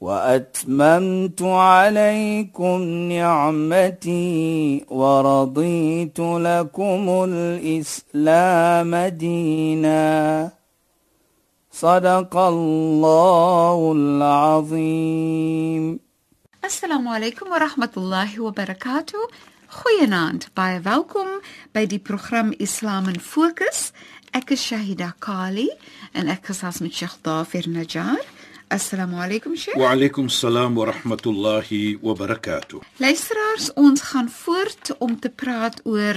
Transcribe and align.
واتممت 0.00 1.42
عليكم 1.42 2.80
نعمتي 3.12 4.84
ورضيت 4.88 6.18
لكم 6.20 7.24
الاسلام 7.28 8.96
دينا 8.96 10.50
صدق 11.72 12.36
الله 12.36 13.92
العظيم 13.96 16.00
Assalamu 16.66 17.12
alaykum 17.14 17.46
wa 17.50 17.58
rahmatullahi 17.62 18.38
wa 18.42 18.50
barakatuh. 18.50 19.22
Goeienaand. 19.70 20.48
Baie 20.54 20.80
welkom 20.82 21.28
by 21.72 21.86
die 21.86 22.00
program 22.02 22.50
Islam 22.58 23.06
in 23.08 23.20
Fokus. 23.20 23.92
Ek 24.34 24.50
is 24.50 24.66
Shahida 24.66 25.12
Kali 25.20 25.68
en 26.12 26.26
ek 26.26 26.50
gesels 26.50 26.80
met 26.82 26.90
Sheikh 26.90 27.22
Dafir 27.22 27.70
Najjar. 27.70 28.18
Assalamu 28.71 29.19
alaykum 29.19 29.55
Sheikh. 29.59 29.75
Wa 29.75 29.91
alaykum 29.91 30.29
salaam 30.29 30.75
wa 30.75 30.85
rahmatullahi 30.85 31.99
wa 32.01 32.13
barakatuh. 32.15 32.79
Luisteraars, 33.03 33.73
ons 33.75 34.01
gaan 34.01 34.29
voort 34.31 34.93
om 35.03 35.19
te 35.19 35.27
praat 35.29 35.81
oor 35.83 36.15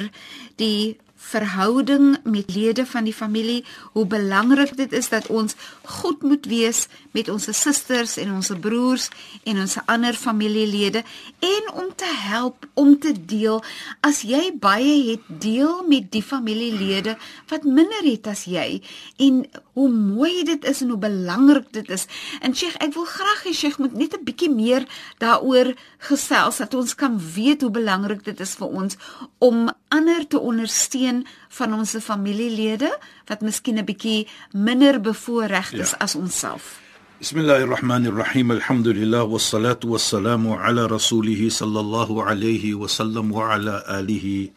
die 0.62 0.94
verhouding 1.16 2.20
met 2.22 2.54
lede 2.54 2.86
van 2.86 3.08
die 3.10 3.14
familie, 3.14 3.64
hoe 3.96 4.06
belangrik 4.06 4.76
dit 4.76 4.92
is 4.92 5.08
dat 5.10 5.26
ons 5.26 5.56
goed 5.84 6.22
moet 6.22 6.46
wees 6.46 6.86
met 7.12 7.28
ons 7.28 7.48
susters 7.52 8.16
en 8.16 8.32
ons 8.34 8.50
broers 8.60 9.08
en 9.44 9.60
ons 9.60 9.76
ander 9.86 10.14
familielede 10.14 11.04
en 11.44 11.72
om 11.74 11.90
te 11.96 12.08
help 12.24 12.66
om 12.74 12.98
te 12.98 13.12
deel 13.12 13.62
as 14.00 14.22
jy 14.26 14.50
baie 14.60 14.96
het 15.10 15.26
deel 15.28 15.84
met 15.88 16.10
die 16.12 16.22
familielede 16.22 17.16
wat 17.52 17.64
minder 17.64 18.04
het 18.04 18.26
as 18.32 18.46
jy 18.50 18.80
en 19.16 19.44
hoe 19.74 19.88
mooi 19.90 20.44
dit 20.46 20.64
is 20.70 20.80
en 20.84 20.92
hoe 20.94 20.98
belangrik 21.02 21.66
dit 21.74 21.88
is. 21.90 22.06
En 22.40 22.54
Sheikh, 22.54 22.76
ek 22.84 22.94
wil 22.94 23.06
graag 23.10 23.42
hê 23.46 23.52
Sheikh 23.54 23.78
moet 23.82 23.94
net 23.98 24.14
'n 24.14 24.24
bietjie 24.24 24.50
meer 24.50 24.86
daaroor 25.18 25.74
gesels 25.98 26.62
dat 26.62 26.74
ons 26.74 26.94
kan 26.94 27.18
weet 27.18 27.62
hoe 27.62 27.70
belangrik 27.70 28.24
dit 28.24 28.40
is 28.40 28.54
vir 28.54 28.68
ons 28.68 28.96
om 29.38 29.68
ander 29.88 30.26
te 30.26 30.38
ondersteun 30.38 31.26
van 31.48 31.74
ons 31.74 31.96
familielede 31.98 32.90
wat 33.26 33.40
miskien 33.40 33.78
'n 33.78 33.84
bietjie 33.84 34.28
minder 34.52 35.00
bevoorreg 35.00 35.72
is 35.72 35.90
ja. 35.90 35.96
as 35.98 36.14
onsself. 36.14 36.80
Bismillahirrahmanirrahim. 37.18 38.50
Alhamdulillah 38.50 39.24
wassalatu 39.24 39.88
wassalamu 39.94 40.58
ala 40.58 40.88
rasulih 40.88 41.50
sallallahu 41.50 42.20
alayhi 42.20 42.74
wa 42.74 42.88
sallam 42.88 43.30
wa 43.32 43.54
ala 43.54 43.80
alihi 43.86 44.52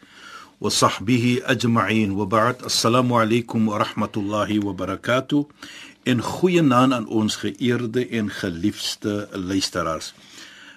wa 0.60 0.70
sahbihi 0.70 1.42
ajma'in. 1.46 2.12
Wa 2.12 2.26
ba'd. 2.26 2.66
Assalamu 2.66 3.16
alaykum 3.16 3.72
wa 3.72 3.78
rahmatullahi 3.78 4.60
wa 4.60 4.72
barakatuh. 4.74 5.46
En 6.04 6.20
goeie 6.20 6.62
naam 6.62 6.92
aan 6.92 7.06
ons 7.06 7.36
geëerde 7.36 8.08
en 8.08 8.28
geliefde 8.30 9.28
luisteraars. 9.32 10.12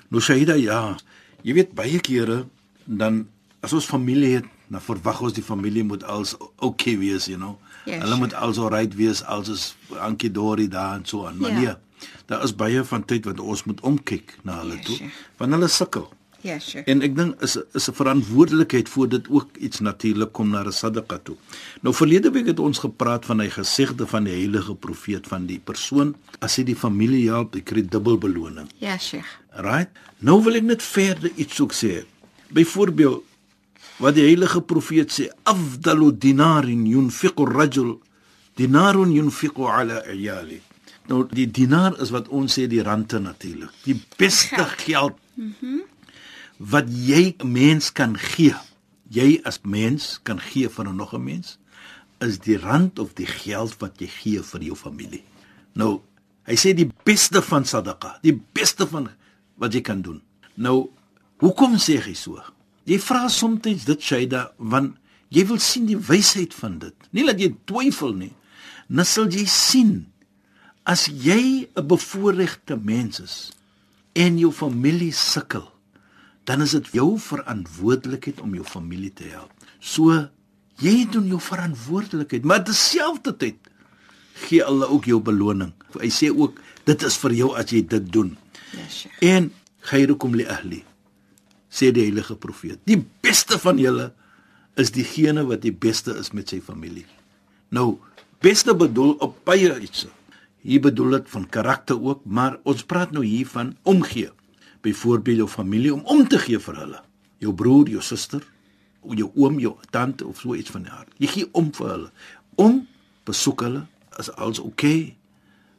Nou 0.08 0.22
Shahida, 0.22 0.56
ja, 0.56 0.96
jy 1.42 1.54
weet 1.54 1.76
baie 1.76 2.00
kere 2.00 2.46
dan 2.86 3.28
as 3.60 3.74
ons 3.74 3.86
familie 3.86 4.40
het, 4.40 4.48
dan 4.72 4.82
verwag 4.84 5.22
ons 5.22 5.36
die 5.36 5.44
familie 5.44 5.84
moet 5.84 6.04
als 6.04 6.38
okay 6.60 6.96
wees, 6.98 7.28
you 7.28 7.40
know. 7.40 7.60
Yes, 7.86 8.02
Hulle 8.04 8.16
moet 8.22 8.34
also 8.34 8.68
right 8.68 8.96
wees 8.96 9.24
als 9.24 9.50
is 9.50 9.76
Ankie 9.98 10.32
Dori 10.32 10.68
daar 10.68 10.96
en 10.96 11.06
so 11.06 11.26
aan. 11.28 11.38
Maar 11.38 11.52
yeah. 11.52 11.62
nee, 11.62 12.10
daar 12.26 12.44
is 12.44 12.56
baie 12.56 12.84
van 12.84 13.06
tyd 13.06 13.26
wat 13.26 13.40
ons 13.40 13.64
moet 13.64 13.82
omkyk 13.82 14.38
na 14.42 14.60
hulle 14.62 14.78
yes, 14.78 14.86
toe, 14.86 15.10
want 15.38 15.58
hulle 15.58 15.68
sukkel. 15.68 16.10
Ja, 16.42 16.54
yes, 16.54 16.70
sure. 16.74 16.84
En 16.90 17.02
ek 17.06 17.16
dink 17.18 17.42
is 17.46 17.58
is 17.78 17.90
'n 17.90 17.94
verantwoordelikheid 17.94 18.90
voor 18.90 19.10
dit 19.10 19.30
ook 19.30 19.58
iets 19.58 19.80
natuurlik 19.80 20.32
kom 20.32 20.50
na 20.50 20.64
'n 20.66 20.72
sadaqa 20.72 21.18
toe. 21.24 21.36
Nou 21.82 21.94
verlede 21.96 22.32
week 22.32 22.46
het 22.46 22.60
ons 22.60 22.80
gepraat 22.80 23.26
van 23.26 23.40
hy 23.40 23.50
gesegde 23.50 24.08
van 24.08 24.24
die 24.24 24.34
heilige 24.34 24.76
profeet 24.76 25.28
van 25.28 25.46
die 25.46 25.60
persoon 25.60 26.16
as 26.40 26.56
hy 26.56 26.64
die 26.64 26.76
familie 26.76 27.30
help, 27.30 27.54
hy 27.54 27.62
kry 27.62 27.86
dubbel 27.86 28.18
beloning. 28.18 28.70
Ja, 28.78 28.98
Sheikh. 28.98 29.40
Right? 29.54 29.90
Nou 30.20 30.44
wil 30.44 30.56
ek 30.56 30.64
net 30.64 30.84
verder 30.84 31.32
iets 31.36 31.62
ook 31.62 31.74
sê. 31.74 32.06
Byvoorbeeld 32.48 33.24
wat 34.02 34.18
die 34.18 34.26
heilige 34.26 34.62
profeet 34.62 35.14
sê 35.14 35.30
afdalu 35.44 36.12
dinarin 36.18 36.86
yunfiqu 36.90 37.46
ar-rajul 37.46 38.00
dinarun 38.58 39.14
yunfiqu 39.14 39.68
ala 39.70 40.02
iyali. 40.10 40.62
Nou 41.08 41.26
die 41.30 41.48
dinar 41.48 41.96
is 42.02 42.12
wat 42.14 42.28
ons 42.30 42.58
sê 42.58 42.68
die 42.68 42.84
rande 42.84 43.20
natuurlik 43.20 43.72
die 43.86 44.00
beste 44.18 44.66
geld. 44.86 45.18
-hmm. 45.36 45.82
wat 46.58 46.86
jy 46.90 47.36
'n 47.38 47.52
mens 47.52 47.92
kan 47.92 48.18
gee 48.18 48.56
jy 49.10 49.42
as 49.44 49.60
mens 49.64 50.20
kan 50.24 50.40
gee 50.40 50.70
vir 50.70 50.94
nog 50.94 51.14
'n 51.14 51.24
mens 51.24 51.58
is 52.20 52.40
die 52.40 52.58
rand 52.58 53.00
of 53.00 53.14
die 53.14 53.26
geld 53.26 53.76
wat 53.80 54.00
jy 54.00 54.08
gee 54.08 54.42
vir 54.42 54.62
jou 54.62 54.76
familie. 54.76 55.24
Nou 55.74 56.02
hy 56.44 56.56
sê 56.56 56.74
die 56.74 56.90
beste 57.04 57.42
van 57.42 57.66
sadaqa 57.66 58.20
die 58.22 58.42
beste 58.54 58.88
van 58.88 59.10
wat 59.56 59.74
jy 59.74 59.82
kan 59.82 60.02
doen. 60.02 60.22
Nou 60.56 60.90
hoekom 61.38 61.76
sê 61.78 62.00
hy 62.00 62.14
so 62.14 62.42
Jy 62.90 62.98
vra 63.02 63.28
soms 63.30 63.62
dit 63.86 64.02
Shaida 64.02 64.52
want 64.58 64.98
jy 65.32 65.46
wil 65.48 65.60
sien 65.62 65.88
die 65.88 66.00
wysheid 66.00 66.54
van 66.58 66.80
dit. 66.82 66.96
Nie 67.12 67.26
dat 67.28 67.40
jy 67.40 67.54
twyfel 67.70 68.16
nie. 68.18 68.34
Nou 68.92 69.06
sal 69.08 69.30
jy 69.32 69.46
sien 69.48 70.12
as 70.84 71.08
jy 71.08 71.70
'n 71.76 71.88
bevoorregte 71.88 72.76
mens 72.76 73.20
is 73.20 73.52
en 74.14 74.38
jou 74.38 74.52
familie 74.52 75.14
sukkel, 75.14 75.72
dan 76.44 76.62
is 76.62 76.72
dit 76.72 76.88
jou 76.92 77.20
verantwoordelikheid 77.20 78.42
om 78.42 78.56
jou 78.56 78.66
familie 78.66 79.14
te 79.14 79.24
help. 79.24 79.52
So 79.80 80.28
jy 80.82 81.08
doen 81.12 81.28
jou 81.28 81.40
verantwoordelikheid, 81.40 82.44
maar 82.44 82.64
terselfdertyd 82.64 83.56
gee 84.34 84.64
hulle 84.64 84.90
ook 84.90 85.06
jou 85.06 85.22
beloning. 85.22 85.74
Hy 86.02 86.10
sê 86.10 86.32
ook 86.34 86.60
dit 86.84 87.04
is 87.04 87.18
vir 87.18 87.32
jou 87.32 87.56
as 87.56 87.70
jy 87.70 87.86
dit 87.88 88.12
doen. 88.12 88.38
Ja, 88.74 88.80
yes, 88.80 89.00
Sheikh. 89.00 89.22
En 89.22 89.52
khairukum 89.80 90.36
li 90.36 90.46
ahli 90.46 90.84
sê 91.72 91.92
die 91.96 92.06
heilige 92.06 92.36
profeet. 92.36 92.82
Die 92.86 93.00
beste 93.24 93.58
van 93.62 93.80
julle 93.80 94.12
is 94.80 94.92
diegene 94.96 95.46
wat 95.48 95.64
die 95.64 95.74
beste 95.74 96.16
is 96.20 96.32
met 96.36 96.52
sy 96.52 96.60
familie. 96.64 97.08
Nou, 97.72 98.00
beste 98.44 98.76
bedoel 98.76 99.16
op 99.24 99.38
baie 99.48 99.72
iets. 99.80 100.08
Hier 100.62 100.82
bedoel 100.84 101.18
dit 101.18 101.30
van 101.34 101.48
karakter 101.50 101.98
ook, 101.98 102.26
maar 102.26 102.60
ons 102.70 102.84
praat 102.86 103.14
nou 103.16 103.24
hier 103.26 103.48
van 103.48 103.74
omgee. 103.88 104.30
Byvoorbeeld 104.82 105.44
jou 105.44 105.50
familie 105.50 105.94
om 105.94 106.04
om 106.06 106.28
te 106.28 106.40
gee 106.42 106.60
vir 106.60 106.78
hulle. 106.84 107.02
Jou 107.42 107.54
broer, 107.58 107.90
jou 107.90 108.02
suster, 108.06 108.44
of 109.02 109.18
jou 109.18 109.32
oom, 109.36 109.58
jou 109.60 109.74
tante 109.90 110.26
of 110.28 110.40
so 110.42 110.56
iets 110.56 110.74
van 110.74 110.86
die 110.86 110.94
aard. 110.94 111.10
Jy 111.18 111.32
gee 111.34 111.50
om 111.58 111.72
vir 111.74 111.90
hulle. 111.90 112.12
Om 112.62 112.82
besoek 113.26 113.66
hulle 113.66 113.86
as 114.20 114.30
alles 114.36 114.60
oké. 114.60 114.70
Okay. 114.70 115.02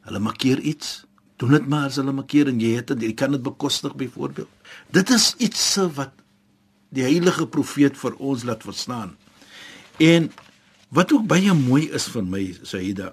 Hulle 0.07 0.19
maak 0.19 0.41
keer 0.43 0.59
iets. 0.59 1.03
Doen 1.43 1.57
dit 1.57 1.65
maar 1.67 1.89
as 1.89 1.97
hulle 1.99 2.13
maak 2.15 2.29
keer 2.31 2.47
en 2.47 2.59
jy 2.61 2.77
het 2.77 2.93
dit, 2.93 3.09
jy 3.09 3.15
kan 3.19 3.33
dit 3.35 3.41
bekostig 3.43 3.97
byvoorbeeld. 3.99 4.47
Dit 4.95 5.09
is 5.11 5.33
iets 5.43 5.63
wat 5.97 6.13
die 6.95 7.03
heilige 7.03 7.49
profeet 7.51 7.97
vir 7.99 8.15
ons 8.15 8.45
laat 8.47 8.63
verstaan. 8.63 9.17
En 9.99 10.29
wat 10.95 11.11
ook 11.11 11.25
baie 11.27 11.51
mooi 11.57 11.89
is 11.91 12.05
vir 12.13 12.23
my 12.23 12.45
Saida 12.63 13.11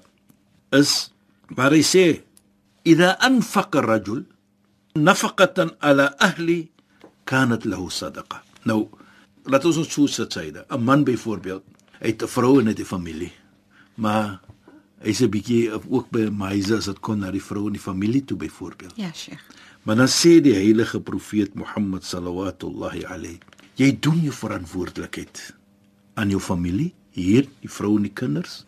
is 0.79 1.11
waar 1.59 1.75
hy 1.75 1.83
sê 1.83 2.05
idha 2.87 3.17
anfaqa 3.27 3.83
rajul 3.83 4.23
nafaqatan 4.95 5.75
ala 5.83 6.13
ahli 6.23 6.69
kanat 7.27 7.67
lahu 7.67 7.91
sadaqa. 7.91 8.45
Nou 8.63 8.85
laat 9.51 9.67
ons 9.67 9.83
ons 9.83 9.91
sê 10.07 10.29
Saida, 10.31 10.63
'n 10.71 10.85
man 10.85 11.03
byvoorbeeld, 11.03 11.65
hy 11.99 12.07
het 12.15 12.23
'n 12.23 12.31
vrou 12.31 12.61
en 12.61 12.69
'n 12.69 12.85
familie. 12.85 13.33
Maar 13.97 14.39
hy's 15.01 15.23
'n 15.23 15.31
bietjie 15.33 15.71
ook 15.73 16.11
by 16.11 16.29
myse 16.29 16.77
as 16.77 16.85
dit 16.87 17.01
kon 17.01 17.21
na 17.21 17.31
die 17.31 17.43
vrou 17.43 17.67
en 17.67 17.73
die 17.73 17.81
familie 17.81 18.25
toe 18.25 18.37
byvoorbeeld. 18.37 18.97
Ja, 18.97 19.13
Sheikh. 19.13 19.41
Maar 19.83 19.97
dan 19.97 20.09
sê 20.09 20.41
die 20.45 20.55
heilige 20.55 21.01
profeet 21.01 21.55
Mohammed 21.55 22.05
sallallahu 22.05 23.05
alayhi, 23.09 23.39
jy 23.77 23.97
doen 24.01 24.21
jou 24.21 24.33
verantwoordelikheid 24.33 25.55
aan 26.15 26.29
jou 26.29 26.41
familie, 26.41 26.93
hier 27.17 27.47
die 27.63 27.71
vrou 27.71 27.97
en 27.97 28.03
die 28.03 28.13
kinders. 28.13 28.67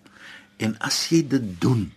En 0.57 0.79
as 0.81 1.09
jy 1.11 1.21
dit 1.29 1.61
doen, 1.61 1.93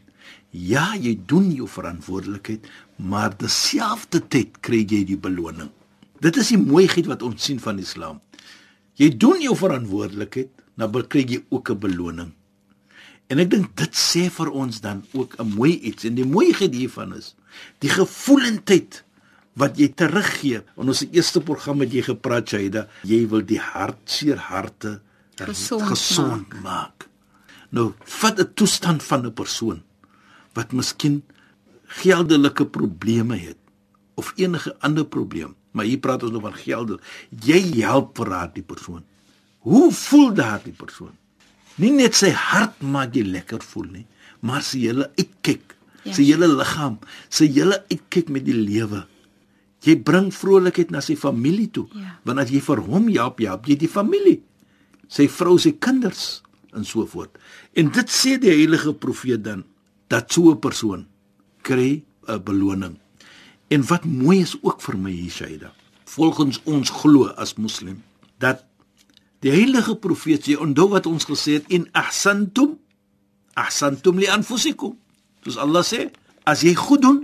ja, 0.52 0.96
jy 1.00 1.16
doen 1.26 1.52
jou 1.52 1.68
verantwoordelikheid, 1.68 2.68
maar 2.98 3.36
terselfdertyd 3.40 4.60
kry 4.60 4.84
jy 4.84 5.06
die 5.06 5.20
beloning. 5.20 5.72
Dit 6.20 6.36
is 6.36 6.52
die 6.52 6.60
mooiheid 6.60 7.08
wat 7.08 7.24
ons 7.24 7.44
sien 7.44 7.60
van 7.60 7.80
Islam. 7.80 8.20
Jy 9.00 9.16
doen 9.16 9.42
jou 9.42 9.56
verantwoordelikheid, 9.56 10.52
dan 10.76 10.92
kry 11.08 11.24
jy 11.24 11.44
ook 11.50 11.70
'n 11.72 11.80
beloning. 11.80 12.32
En 13.28 13.42
ek 13.42 13.50
dink 13.50 13.72
dit 13.80 13.98
sê 13.98 14.28
vir 14.30 14.52
ons 14.52 14.82
dan 14.82 15.04
ook 15.14 15.36
'n 15.40 15.56
mooi 15.56 15.80
iets 15.80 16.04
en 16.06 16.16
die 16.16 16.26
mooiheid 16.26 16.74
hiervan 16.74 17.14
is 17.14 17.36
die 17.80 17.90
gevoelendheid 17.90 19.04
wat 19.56 19.78
jy 19.80 19.88
teruggee. 19.88 20.62
In 20.78 20.88
ons 20.92 21.06
eerste 21.12 21.42
program 21.42 21.80
het 21.80 21.94
jy 21.94 22.02
gepraat 22.02 22.50
Shaida, 22.50 22.88
jy 23.04 23.28
wil 23.28 23.42
die 23.42 23.60
hartseer 23.60 24.38
harte 24.38 25.02
Gesond 25.36 25.84
gesond 25.84 26.54
maak. 26.54 26.64
maak. 26.64 27.08
Nou, 27.70 27.94
vat 28.04 28.40
'n 28.40 28.54
toestand 28.54 29.04
van 29.04 29.26
'n 29.26 29.34
persoon 29.34 29.84
wat 30.54 30.72
miskien 30.72 31.24
geldelike 31.86 32.66
probleme 32.66 33.38
het 33.38 33.58
of 34.16 34.34
enige 34.36 34.76
ander 34.80 35.06
probleem, 35.06 35.56
maar 35.72 35.86
hier 35.86 36.00
praat 36.00 36.24
ons 36.24 36.32
nou 36.32 36.42
van 36.42 36.54
geld. 36.54 37.02
Jy 37.30 37.82
help 37.82 38.18
vir 38.18 38.30
daardie 38.30 38.64
persoon. 38.64 39.04
Hoe 39.60 39.92
voel 39.92 40.34
daardie 40.34 40.74
persoon? 40.74 41.18
Nie 41.78 41.92
net 41.92 42.16
sy 42.16 42.30
hart 42.32 42.82
maak 42.82 43.16
jy 43.16 43.24
lekker 43.28 43.64
voel 43.64 43.88
nie, 43.92 44.06
maar 44.42 44.62
sy 44.64 44.80
hele 44.88 45.10
uitkyk, 45.20 45.74
Ja. 46.06 46.14
sy 46.14 46.24
hele 46.24 46.48
liggaam, 46.48 47.00
sy 47.30 47.48
hele 47.48 47.84
uitkyk 47.90 48.30
met 48.30 48.46
die 48.46 48.54
lewe. 48.54 49.08
Jy 49.82 49.96
bring 50.04 50.32
vrolikheid 50.34 50.92
na 50.92 51.00
sy 51.02 51.16
familie 51.16 51.68
toe, 51.72 51.88
Ja. 51.94 52.20
want 52.24 52.40
as 52.40 52.50
jy 52.52 52.60
vir 52.62 52.78
hom 52.82 53.08
help, 53.10 53.40
help 53.40 53.66
jy 53.68 53.76
die 53.76 53.88
familie. 53.88 54.42
Sy 55.10 55.28
vrou, 55.28 55.58
sy 55.58 55.72
kinders 55.72 56.42
en 56.74 56.84
so 56.86 57.06
voort. 57.06 57.38
En 57.76 57.90
dit 57.90 58.06
sê 58.10 58.38
die 58.40 58.50
heilige 58.52 58.94
profeet 58.94 59.44
dan 59.44 59.64
dat 60.10 60.32
so 60.32 60.52
'n 60.52 60.60
persoon 60.60 61.06
kry 61.64 62.04
'n 62.28 62.44
beloning. 62.44 62.98
En 63.70 63.82
wat 63.88 64.06
mooi 64.06 64.42
is 64.42 64.56
ook 64.62 64.82
vir 64.82 64.98
my 64.98 65.12
hier 65.12 65.32
Shaida. 65.32 65.74
Volgens 66.06 66.62
ons 66.66 66.90
glo 66.90 67.28
as 67.36 67.56
moslim 67.56 68.04
dat 68.40 68.64
die 69.46 69.54
heilige 69.54 69.94
profeet 70.02 70.48
sê 70.48 70.58
onthou 70.58 70.90
wat 70.96 71.06
ons 71.06 71.28
gesê 71.30 71.60
het 71.60 71.70
in 71.70 71.86
ahsantum 71.94 72.80
ahsantum 73.56 74.20
li 74.20 74.28
anfusikum. 74.28 74.98
Dis 75.46 75.58
Allah 75.62 75.86
sê 75.86 76.10
as 76.46 76.66
jy 76.66 76.76
goed 76.76 77.02
doen, 77.06 77.24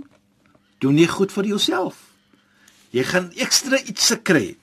doen 0.82 0.98
jy 0.98 1.06
goed 1.10 1.32
vir 1.34 1.52
jouself. 1.52 1.98
Jy 2.92 3.04
gaan 3.08 3.30
ekstra 3.40 3.78
iets 3.88 4.06
se 4.10 4.18
kry. 4.20 4.56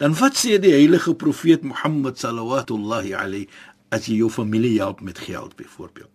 Dan 0.00 0.14
wat 0.16 0.38
sê 0.40 0.58
die 0.60 0.72
heilige 0.72 1.14
profeet 1.14 1.64
Mohammed 1.64 2.20
sallallahu 2.20 2.78
alayhi 3.14 3.48
as 3.90 4.06
jy 4.08 4.20
jou 4.22 4.30
familie 4.30 4.78
help 4.78 5.00
met 5.00 5.18
geld 5.18 5.56
byvoorbeeld. 5.56 6.12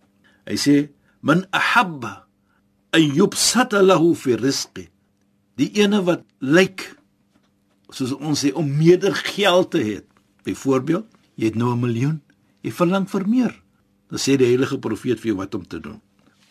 Hy 0.48 0.58
sê 0.58 0.76
man 1.22 1.46
ahabba 1.52 2.26
an 2.94 3.04
yubsata 3.16 3.82
lahu 3.82 4.16
fi 4.16 4.36
rizqi. 4.36 4.90
Die 5.58 5.72
ene 5.82 6.02
wat 6.06 6.24
lyk 6.40 6.96
soos 7.92 8.14
ons 8.16 8.44
sê 8.44 8.54
om 8.54 8.68
meer 8.68 9.00
geld 9.36 9.72
te 9.72 9.82
hê. 9.84 9.98
Byvoorbeeld, 10.46 11.06
jy 11.36 11.50
het 11.52 11.56
nou 11.56 11.74
'n 11.74 11.80
miljoen, 11.80 12.22
jy 12.62 12.72
verlang 12.72 13.10
vir 13.10 13.28
meer. 13.28 13.54
Dan 14.10 14.20
sê 14.20 14.38
die 14.38 14.48
heilige 14.48 14.80
profeet 14.80 15.20
vir 15.20 15.28
jou 15.34 15.38
wat 15.38 15.56
om 15.56 15.68
te 15.68 15.80
doen. 15.80 16.02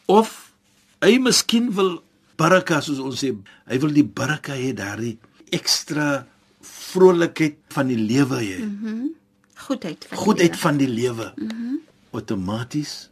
Of 0.07 0.53
hy 1.01 1.19
miskien 1.19 1.71
wil 1.73 2.03
baraka 2.37 2.81
soos 2.81 2.99
ons 2.99 3.25
sê, 3.25 3.35
hy 3.67 3.79
wil 3.79 3.93
die 3.93 4.05
baraka 4.05 4.53
hê 4.53 4.73
daardie 4.75 5.19
ekstra 5.55 6.27
vrolikheid 6.61 7.57
van 7.69 7.87
die 7.87 7.99
lewe 8.01 8.39
hê. 8.41 8.59
Mm 8.65 8.79
-hmm. 8.83 9.15
Goedheid 9.55 10.05
van 10.05 10.17
die 10.17 10.25
Goedheid 10.25 10.51
lewe. 10.51 10.61
van 10.61 10.77
die 10.77 10.89
lewe. 10.89 11.33
Mm 11.37 11.49
-hmm. 11.51 11.81
Outomaties 12.11 13.11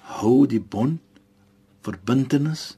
hou 0.00 0.46
die 0.46 0.60
bond 0.60 1.00
verbintenis 1.82 2.76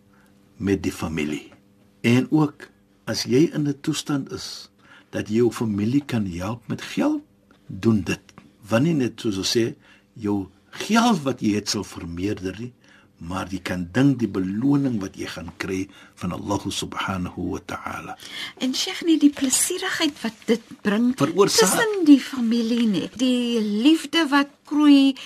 met 0.56 0.82
die 0.82 0.92
familie. 0.92 1.52
En 2.00 2.26
ook 2.30 2.68
as 3.04 3.22
jy 3.22 3.50
in 3.52 3.68
'n 3.68 3.80
toestand 3.80 4.32
is 4.32 4.70
dat 5.10 5.28
jy 5.28 5.34
jou 5.34 5.52
familie 5.52 6.04
kan 6.04 6.26
help 6.26 6.68
met 6.68 6.82
geld, 6.82 7.22
doen 7.68 8.02
dit. 8.02 8.34
Wanneer 8.68 8.94
net 8.94 9.20
soos 9.20 9.38
ons 9.40 9.54
sê, 9.56 9.70
jou 10.18 10.48
geld 10.84 11.22
wat 11.24 11.40
jy 11.44 11.54
het 11.56 11.70
sal 11.72 11.86
vermeerder 11.86 12.56
nie, 12.58 12.72
maar 13.18 13.48
jy 13.50 13.58
kan 13.66 13.88
dink 13.94 14.20
die 14.20 14.30
beloning 14.30 15.00
wat 15.02 15.16
jy 15.18 15.26
gaan 15.30 15.50
kry 15.58 15.80
van 16.20 16.34
Allah 16.36 16.62
subhanahu 16.70 17.48
wa 17.54 17.60
ta'ala. 17.66 18.14
En 18.62 18.74
Sheikh 18.74 19.02
nie 19.06 19.18
die 19.18 19.32
plesierigheid 19.34 20.14
wat 20.22 20.38
dit 20.46 20.62
bring 20.86 21.10
tussen 21.18 22.04
die 22.06 22.20
familie 22.22 22.86
nie. 22.86 23.08
Die 23.18 23.58
liefde 23.58 24.28
wat 24.30 24.52
groei, 24.70 25.16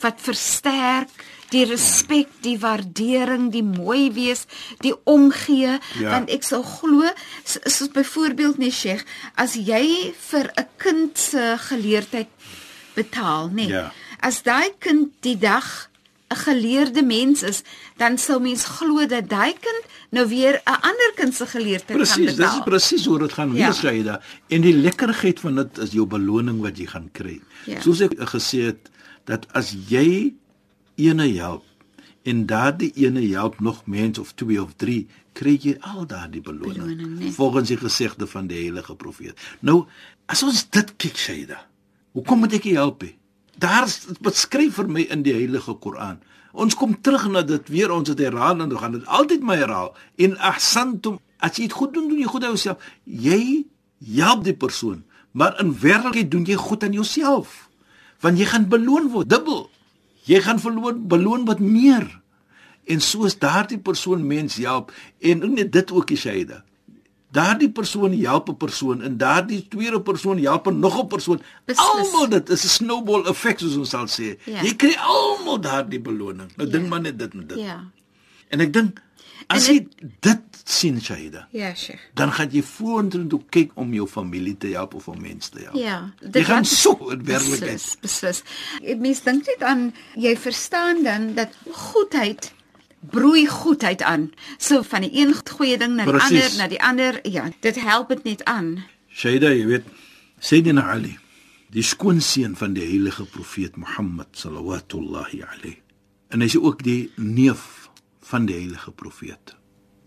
wat 0.00 0.24
versterk, 0.24 1.12
die 1.50 1.64
respek, 1.64 2.28
die 2.40 2.58
waardering, 2.58 3.50
die 3.52 3.62
mooi 3.62 4.12
wees, 4.12 4.46
die 4.80 4.94
omgee, 5.04 5.78
Ja. 6.00 6.10
want 6.10 6.30
ek 6.30 6.42
sal 6.42 6.62
glo 6.62 7.04
soos 7.44 7.88
byvoorbeeld 7.92 8.58
nee 8.58 8.70
Sheikh, 8.70 9.04
as 9.36 9.54
jy 9.54 10.12
vir 10.30 10.50
'n 10.56 10.66
kind 10.78 11.18
se 11.18 11.56
geleerdheid 11.58 12.28
betaal, 12.94 13.50
nê. 13.52 13.68
Ja. 13.68 13.92
As 14.20 14.42
daai 14.42 14.70
kind 14.78 15.12
die 15.20 15.36
dag 15.38 15.90
'n 16.30 16.36
geleerde 16.36 17.02
mens 17.02 17.42
is, 17.42 17.62
dan 17.96 18.18
sou 18.18 18.40
mens 18.40 18.64
glo 18.64 19.06
dat 19.06 19.28
daai 19.28 19.52
kind 19.52 19.84
nou 20.10 20.26
weer 20.28 20.60
'n 20.66 20.80
ander 20.80 21.12
kind 21.16 21.34
se 21.34 21.46
geleerdheid 21.46 21.88
gaan 21.88 21.98
Presies, 21.98 22.26
dis 22.26 22.36
betaal. 22.36 22.58
is 22.58 22.64
presies 22.64 23.04
hoe 23.06 23.18
dit 23.18 23.32
gaan 23.32 23.54
Ja. 23.54 23.66
wees, 23.66 23.78
Shaida. 23.78 24.20
En 24.48 24.60
die 24.60 24.74
lekkerheid 24.74 25.40
van 25.40 25.54
dit 25.54 25.78
is 25.78 25.90
jou 25.92 26.06
beloning 26.06 26.60
wat 26.60 26.78
jy 26.78 26.86
gaan 26.86 27.08
kry. 27.12 27.40
Ja. 27.66 27.80
Soos 27.80 28.00
ek 28.00 28.12
gesê 28.18 28.64
het 28.66 28.90
dat 29.24 29.46
as 29.52 29.74
jy 29.88 30.34
ene 30.96 31.28
help 31.36 31.64
en 32.24 32.46
daardie 32.48 32.92
ene 33.04 33.20
help 33.34 33.60
nog 33.60 33.82
mens 33.86 34.18
of 34.18 34.32
2 34.32 34.62
of 34.62 34.72
3, 34.80 35.06
kry 35.36 35.58
jy 35.60 35.74
al 35.80 36.06
daardie 36.08 36.40
beloning. 36.40 36.86
Beloning, 36.86 37.18
nee. 37.18 37.32
Volgens 37.36 37.68
die 37.68 37.76
gesegde 37.76 38.26
van 38.26 38.46
die 38.48 38.62
heilige 38.62 38.96
profeet. 38.96 39.40
Nou, 39.60 39.84
as 40.26 40.42
ons 40.46 40.62
dit 40.72 40.94
kyk, 40.96 41.18
Shaida, 41.20 41.58
hoekom 42.16 42.44
moet 42.44 42.56
ek 42.56 42.70
jou 42.70 42.78
help? 42.78 43.04
He? 43.04 43.12
Daar 43.60 43.86
beskryf 44.24 44.78
vir 44.80 44.88
my 44.90 45.04
in 45.12 45.22
die 45.26 45.34
heilige 45.36 45.76
Koran. 45.82 46.22
Ons 46.54 46.76
kom 46.78 46.94
terug 47.02 47.26
na 47.34 47.42
dit 47.42 47.68
weer 47.68 47.90
ons 47.90 48.08
het 48.08 48.20
herhaal 48.22 48.62
en 48.62 48.70
ons 48.70 48.80
gaan 48.80 48.94
dit 48.96 49.06
altyd 49.10 49.42
maar 49.42 49.58
herhaal. 49.58 49.92
In 50.22 50.38
ahsantum 50.38 51.18
as 51.44 51.58
jy 51.58 51.68
dit 51.68 51.76
goed 51.76 51.92
doen, 51.94 52.08
doen 52.08 52.22
jy 52.22 52.30
goed 52.30 52.46
aan 52.46 52.54
jouself. 52.54 52.90
Jy 53.04 53.66
help 54.16 54.44
die 54.46 54.56
persoon, 54.56 55.02
maar 55.32 55.58
in 55.60 55.74
werklikheid 55.80 56.30
doen 56.30 56.46
jy 56.48 56.56
goed 56.60 56.86
aan 56.86 56.96
jouself. 56.96 57.68
Want 58.24 58.38
jy 58.40 58.46
gaan 58.48 58.68
beloon 58.70 59.10
word 59.12 59.28
dubbel. 59.28 59.66
Jy 60.24 60.40
gaan 60.44 60.60
verloon 60.60 61.06
beloon 61.08 61.44
wat 61.44 61.58
meer. 61.60 62.20
En 62.84 63.00
soos 63.00 63.38
daardie 63.40 63.78
persoon 63.80 64.26
mens 64.26 64.56
help 64.60 64.92
en 65.20 65.54
net 65.54 65.72
dit 65.72 65.92
ook 65.92 66.06
die 66.08 66.16
Shaida. 66.20 66.62
Daardie 67.34 67.70
persoon 67.72 68.12
help 68.20 68.48
'n 68.48 68.56
persoon 68.56 69.02
en 69.02 69.16
daardie 69.16 69.66
tweede 69.68 70.00
persoon 70.00 70.38
help 70.38 70.70
nog 70.70 70.98
'n 71.02 71.06
persoon. 71.06 71.40
Almal 71.74 72.28
dit 72.28 72.48
is 72.50 72.64
'n 72.64 72.68
snowball 72.68 73.24
effek 73.26 73.58
soos 73.58 73.76
ons 73.76 73.90
sal 73.90 74.06
sê. 74.06 74.38
Ja. 74.44 74.62
Jy 74.62 74.74
kry 74.76 74.94
almal 74.98 75.60
daardie 75.60 76.00
beloning. 76.00 76.52
Nou 76.56 76.68
Ja. 76.68 76.72
dink 76.78 76.88
maar 76.88 77.00
net 77.00 77.18
dit 77.18 77.34
met 77.34 77.48
dit. 77.48 77.58
Ja. 77.58 77.84
En 78.48 78.60
ek 78.60 78.72
dink 78.72 79.02
as 79.46 79.66
jy 79.68 79.86
dit 80.20 80.40
sien 80.64 81.00
Shaida, 81.00 81.48
Ja, 81.52 81.74
Sheikh. 81.74 82.00
dan 82.14 82.32
gaan 82.32 82.50
jy 82.50 82.62
vorentoe 82.62 83.26
toe 83.26 83.42
kyk 83.50 83.70
om 83.74 83.92
jou 83.94 84.06
familie 84.08 84.56
te 84.56 84.66
help 84.72 84.94
of 84.94 85.08
om 85.08 85.20
mense 85.20 85.50
te 85.50 85.58
help. 85.60 85.74
Ja, 85.76 86.12
Jy 86.32 86.44
gaan 86.44 86.62
laat- 86.62 86.66
so 86.82 86.96
in 87.10 87.24
werklikheid. 87.24 87.72
Beslis, 87.72 87.96
beslis. 88.00 88.42
Mens 88.98 89.22
dink 89.22 89.46
net 89.46 89.62
aan 89.62 89.92
jy 90.16 90.36
verstaan 90.36 91.02
dan 91.02 91.34
dat 91.34 91.52
goedheid 91.70 92.52
broei 93.10 93.46
goedheid 93.46 94.02
aan. 94.02 94.30
So 94.58 94.82
van 94.82 95.00
die 95.04 95.10
een 95.20 95.34
goeie 95.50 95.76
ding 95.78 95.94
na 95.96 96.04
die 96.04 96.12
Precies. 96.12 96.30
ander, 96.30 96.56
na 96.56 96.68
die 96.68 96.82
ander. 96.82 97.20
Ja, 97.28 97.50
dit 97.60 97.76
help 97.80 98.08
dit 98.08 98.24
net 98.24 98.44
aan. 98.44 98.84
Shaida, 99.12 99.50
jy 99.52 99.66
weet, 99.66 99.84
Sayyidina 100.40 100.82
Ali, 100.90 101.18
die 101.70 101.82
skoonseun 101.82 102.56
van 102.56 102.72
die 102.74 102.82
heilige 102.86 103.24
profeet 103.24 103.76
Mohammed 103.76 104.26
sallallahu 104.32 104.80
alayhi. 105.42 105.76
En 106.30 106.40
hy 106.40 106.46
is 106.46 106.56
ook 106.56 106.82
die 106.82 107.10
neef 107.16 107.83
van 108.30 108.46
die 108.48 108.56
heilige 108.56 108.92
profeet 108.92 109.54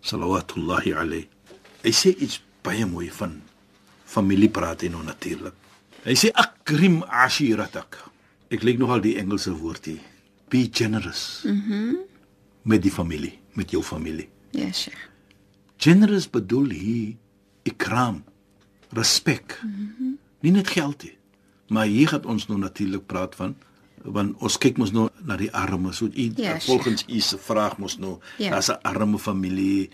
sallallahu 0.07 0.93
alayhi. 0.95 1.27
Hy 1.83 1.91
sê 1.93 2.13
iets 2.15 2.39
baie 2.63 2.85
mooi 2.85 3.09
van 3.11 3.41
familie 4.07 4.49
praat 4.49 4.85
en 4.87 4.95
nou 4.95 5.03
natuurlik. 5.03 5.55
Hy 6.05 6.15
sê 6.15 6.31
akrim 6.33 7.01
ashiratak. 7.03 7.99
Ek 8.49 8.63
leek 8.63 8.79
nogal 8.79 9.03
die 9.03 9.17
Engelse 9.19 9.51
woord 9.51 9.89
hier. 9.91 10.03
Be 10.49 10.67
generous. 10.71 11.43
Mhm. 11.45 11.73
Mm 11.73 12.05
met 12.67 12.81
die 12.83 12.91
familie, 12.91 13.37
met 13.55 13.71
jou 13.71 13.79
familie. 13.83 14.27
Ja, 14.51 14.71
Sheikh. 14.75 15.09
Generous 15.79 16.29
bedoel 16.29 16.69
hier 16.75 17.15
ikram, 17.63 18.23
respek. 18.89 19.59
Mm 19.63 19.93
-hmm. 19.97 20.17
Nie 20.39 20.51
net 20.51 20.67
geld 20.67 21.03
nie. 21.03 21.17
Maar 21.67 21.85
hier 21.85 22.07
gaan 22.07 22.25
ons 22.25 22.47
nou 22.47 22.59
natuurlik 22.59 23.05
praat 23.05 23.35
van 23.35 23.55
want 24.07 24.35
ons 24.43 24.57
kyk 24.57 24.77
mos 24.79 24.91
nou 24.95 25.09
na 25.27 25.35
die 25.39 25.51
arme. 25.53 25.91
So 25.93 26.05
u 26.07 26.31
Ja, 26.35 26.59
volgens 26.59 27.05
u 27.07 27.19
se 27.19 27.37
vraag 27.37 27.77
mos 27.77 27.97
nou, 27.97 28.19
Ja. 28.37 28.49
daar's 28.49 28.69
'n 28.69 28.79
arme 28.81 29.19
familie. 29.19 29.89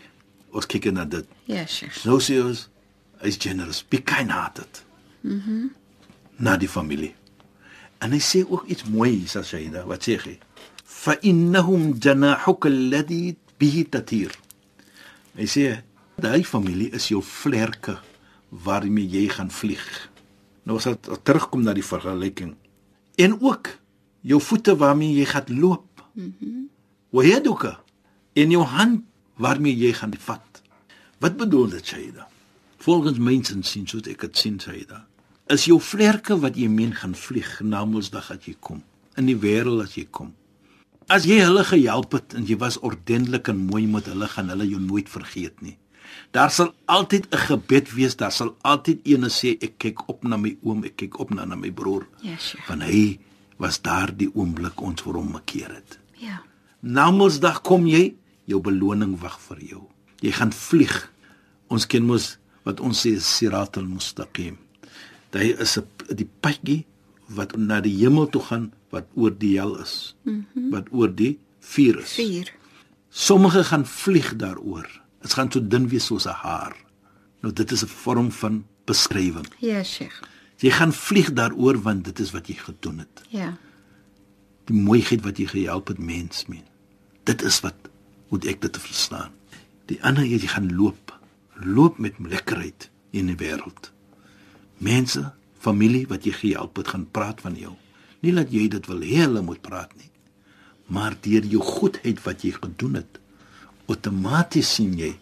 Ons 0.51 0.65
kyk 0.65 0.91
na 0.91 1.05
dit. 1.05 1.25
Ja, 1.45 1.65
Sheikh. 1.65 2.03
Nou 2.05 2.19
sê 2.21 2.43
ons 2.43 2.69
hy's 3.21 3.37
generous, 3.39 3.85
be 3.89 4.01
kind-hearted. 4.01 4.83
Mhm. 5.21 5.33
Mm 5.51 5.71
na 6.37 6.57
die 6.57 6.67
familie. 6.69 7.13
En 8.03 8.11
hy 8.11 8.19
sê 8.19 8.41
ook 8.49 8.65
iets 8.67 8.83
mooi 8.89 9.09
hier, 9.09 9.43
Shaida, 9.43 9.85
wat 9.85 10.03
sê 10.07 10.17
hy? 10.23 10.37
Fa 10.83 11.15
innahum 11.21 11.93
janahuka 11.99 12.69
alladhi 12.69 13.35
bihi 13.61 13.85
tatir. 13.89 14.33
Hy 15.37 15.45
sê 15.49 15.67
daai 16.21 16.43
familie 16.43 16.89
is 16.93 17.07
jou 17.07 17.21
vlerke 17.23 17.97
waarmee 18.49 19.07
jy 19.09 19.27
gaan 19.33 19.51
vlieg. 19.51 20.09
Nou 20.63 20.77
as 20.77 20.83
dit 20.83 21.09
terugkom 21.23 21.63
na 21.65 21.73
die 21.73 21.85
vergelyking. 21.85 22.55
En 23.15 23.37
ook 23.41 23.69
jou 24.23 24.39
voete 24.41 24.75
waarmee 24.79 25.19
jy 25.19 25.25
gaan 25.25 25.59
loop. 25.59 26.03
Mhm. 26.13 26.31
Mm 26.39 26.69
Wayaduka 27.13 27.77
in 28.33 28.49
jou 28.49 28.63
hand 28.65 29.03
waarmee 29.37 29.75
jy 29.77 29.91
gaan 29.93 30.13
vat. 30.17 30.61
Wat 31.21 31.37
bedoel 31.37 31.69
dit 31.69 31.85
Shaida? 31.85 32.25
Volgens 32.77 33.19
mense 33.21 33.53
sien 33.61 33.85
soos 33.87 34.07
ek 34.09 34.25
dit 34.25 34.37
sien 34.37 34.57
Shaida. 34.59 35.05
Is 35.53 35.67
jou 35.69 35.77
vlerke 35.77 36.39
wat 36.41 36.57
jy 36.57 36.67
meen 36.67 36.95
gaan 36.97 37.13
vlieg 37.13 37.59
na 37.61 37.85
Mondsdag 37.85 38.31
as 38.33 38.47
jy 38.47 38.55
kom 38.59 38.81
in 39.19 39.29
die 39.29 39.37
wêreld 39.37 39.83
as 39.83 39.95
jy 39.97 40.07
kom. 40.09 40.33
As 41.11 41.27
jy 41.27 41.41
hulle 41.43 41.63
gehelp 41.67 42.15
het 42.17 42.33
en 42.37 42.47
jy 42.47 42.57
was 42.61 42.79
ordentlik 42.81 43.49
en 43.51 43.65
mooi 43.67 43.85
met 43.91 44.07
hulle, 44.09 44.29
gaan 44.31 44.49
hulle 44.53 44.67
jou 44.69 44.79
nooit 44.81 45.09
vergeet 45.11 45.61
nie. 45.61 45.75
Daar 46.33 46.49
sal 46.51 46.73
altyd 46.85 47.27
'n 47.29 47.37
gebed 47.37 47.93
wees, 47.93 48.15
daar 48.15 48.31
sal 48.31 48.55
altyd 48.61 48.99
eene 49.03 49.29
sê 49.29 49.57
ek 49.61 49.77
kyk 49.77 50.09
op 50.09 50.23
na 50.23 50.37
my 50.37 50.57
oom, 50.63 50.83
ek 50.83 50.95
kyk 50.97 51.19
op 51.19 51.29
na, 51.29 51.45
na 51.45 51.55
my 51.55 51.71
broer. 51.71 52.07
Ja, 52.21 52.37
sure. 52.37 52.63
Van 52.65 52.81
hy 52.81 53.19
was 53.57 53.81
daar 53.81 54.11
die 54.17 54.29
oomblik 54.33 54.81
ons 54.81 55.01
vir 55.01 55.13
hom 55.13 55.33
gekeer 55.35 55.73
het. 55.73 55.99
Ja. 56.17 56.41
Na 56.79 57.11
Mondsdag 57.11 57.61
kom 57.61 57.87
jy, 57.87 58.15
jou 58.45 58.61
beloning 58.61 59.17
wag 59.21 59.39
vir 59.47 59.59
jou. 59.63 59.83
Jy 60.23 60.31
gaan 60.31 60.51
vlieg. 60.51 60.95
Ons 61.67 61.87
ken 61.87 62.05
mos 62.07 62.37
wat 62.63 62.79
ons 62.79 63.05
sê 63.05 63.15
Sirat 63.19 63.77
al-Mustaqim. 63.77 64.57
Dit 65.31 65.59
is 65.59 65.77
'n 65.77 65.87
die 66.15 66.29
padjie 66.41 66.85
wat 67.27 67.57
na 67.57 67.81
die 67.81 67.95
hemel 67.97 68.27
toe 68.29 68.41
gaan 68.41 68.71
wat 68.91 69.05
oor 69.15 69.31
die 69.31 69.57
hel 69.59 69.79
is. 69.81 70.15
Mm 70.23 70.45
-hmm. 70.53 70.69
Wat 70.69 70.87
oor 70.91 71.15
die 71.15 71.39
vuur 71.59 71.99
is. 71.99 72.13
4. 72.13 72.53
Sommige 73.09 73.63
gaan 73.63 73.85
vlieg 73.85 74.35
daaroor. 74.35 75.01
Dit 75.21 75.33
gaan 75.33 75.51
so 75.51 75.67
dun 75.67 75.87
wees 75.87 76.05
soos 76.05 76.25
'n 76.25 76.29
haar. 76.29 76.75
Nou 77.41 77.53
dit 77.53 77.71
is 77.71 77.83
'n 77.83 77.87
vorm 77.87 78.31
van 78.31 78.65
beskrywing. 78.85 79.47
Ja, 79.59 79.83
Sheikh. 79.83 80.21
Jy 80.61 80.71
gaan 80.71 80.93
vlieg 80.93 81.33
daaroor 81.33 81.79
want 81.81 82.05
dit 82.05 82.19
is 82.19 82.31
wat 82.31 82.47
jy 82.47 82.55
gedoen 82.59 83.03
het. 83.03 83.23
Ja. 83.29 83.53
Die 84.69 84.77
mooiheid 84.77 85.23
wat 85.25 85.39
jy 85.41 85.47
gehelp 85.51 85.87
het 85.91 85.99
mens 85.99 86.45
meen. 86.47 86.65
Dit 87.23 87.41
is 87.41 87.59
wat 87.63 87.89
moet 88.29 88.45
ek 88.49 88.61
dit 88.61 88.77
verstaan. 88.77 89.31
Die 89.91 89.99
ander 90.03 90.25
is 90.25 90.43
jy 90.43 90.51
gaan 90.53 90.71
loop. 90.75 91.13
Loop 91.59 91.99
met 92.01 92.19
lekkerheid 92.19 92.89
in 93.11 93.29
die 93.31 93.37
wêreld. 93.37 93.91
Mense, 94.83 95.31
familie 95.59 96.05
wat 96.09 96.25
jy 96.27 96.33
gehelp 96.35 96.79
het, 96.79 96.93
gaan 96.93 97.05
praat 97.11 97.43
van 97.43 97.55
jou. 97.59 97.75
Nie 98.23 98.33
dat 98.35 98.51
jy 98.51 98.67
dit 98.71 98.87
wil 98.89 99.03
hê 99.03 99.23
hulle 99.25 99.43
moet 99.45 99.61
praat 99.63 99.91
nie. 99.99 100.09
Maar 100.91 101.15
deur 101.23 101.45
jou 101.47 101.61
goedheid 101.63 102.19
wat 102.23 102.43
jy 102.43 102.53
gedoen 102.55 102.97
het, 102.99 103.19
outomaties 103.91 104.73
sien 104.79 104.95
jy 104.97 105.13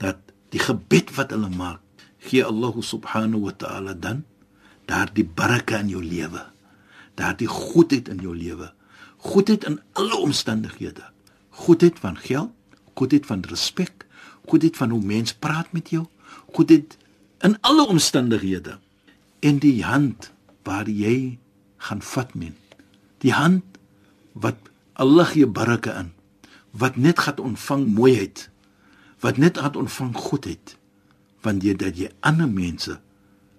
dat 0.00 0.20
die 0.52 0.60
gebed 0.62 1.12
wat 1.16 1.32
hulle 1.34 1.50
maak, 1.52 1.80
gee 2.24 2.44
Allah 2.44 2.74
subhanahu 2.82 3.46
wa 3.46 3.54
ta'ala 3.54 3.94
dan 3.94 4.24
daardie 4.88 5.26
baraka 5.26 5.78
in 5.82 5.92
jou 5.92 6.02
lewe. 6.02 6.42
Daardie 7.18 7.48
goedheid 7.50 8.08
in 8.08 8.22
jou 8.24 8.34
lewe. 8.36 8.70
Goedheid 9.28 9.66
in 9.68 9.80
alle 9.92 10.16
omstandighede. 10.16 11.04
Goedheid 11.50 11.98
van 11.98 12.16
geld, 12.16 12.52
goedheid 12.94 13.26
van 13.26 13.42
respek, 13.50 14.06
goedheid 14.46 14.76
van 14.76 14.90
hoe 14.90 15.02
mens 15.02 15.34
praat 15.34 15.72
met 15.72 15.90
jou, 15.90 16.06
goedheid 16.54 16.96
in 17.44 17.56
alle 17.60 17.86
omstandighede. 17.86 18.78
En 19.40 19.58
die 19.62 19.82
hand 19.84 20.30
waar 20.66 20.88
jy 20.88 21.38
gaan 21.76 22.02
vat 22.02 22.34
men. 22.34 22.54
Die 23.22 23.32
hand 23.34 23.64
wat 24.32 24.70
Allah 24.98 25.26
gee 25.26 25.46
baraka 25.46 25.98
in. 25.98 26.12
Wat 26.70 26.96
net 26.96 27.18
gaan 27.18 27.38
ontvang 27.38 27.86
mooiheid. 27.94 28.48
Wat 29.22 29.36
net 29.36 29.58
gaan 29.58 29.74
ontvang 29.74 30.14
goedheid. 30.16 30.76
Want 31.42 31.62
jy 31.62 31.74
dat 31.78 31.98
jy 31.98 32.10
ander 32.20 32.50
mense 32.50 32.98